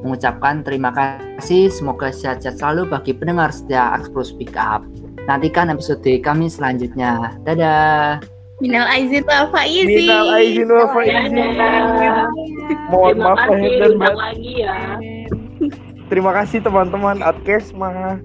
mengucapkan 0.01 0.65
terima 0.65 0.91
kasih. 0.91 1.69
Semoga 1.69 2.09
sehat-sehat 2.11 2.59
selalu 2.59 2.89
bagi 2.91 3.13
pendengar 3.13 3.53
setia 3.53 3.93
Axpro 3.95 4.25
Speak 4.25 4.57
Up. 4.57 4.83
Nantikan 5.29 5.71
episode 5.71 6.07
kami 6.25 6.51
selanjutnya. 6.51 7.39
Dadah. 7.47 8.19
Minal 8.63 8.87
aizin 8.95 9.27
wal 9.27 9.51
faizin. 9.51 10.07
Minal 10.07 10.27
aizin 10.39 10.69
wal 10.71 10.89
faizin. 10.95 11.35
Mohon 12.91 13.17
maaf 13.19 13.43
lahir 13.51 13.73
dan 13.83 13.93
batin. 13.99 14.17
lagi 14.19 14.53
ya. 14.63 14.75
Terima 16.13 16.29
kasih 16.37 16.61
teman-teman 16.61 17.25
Adkes 17.25 17.73
mah. 17.73 18.21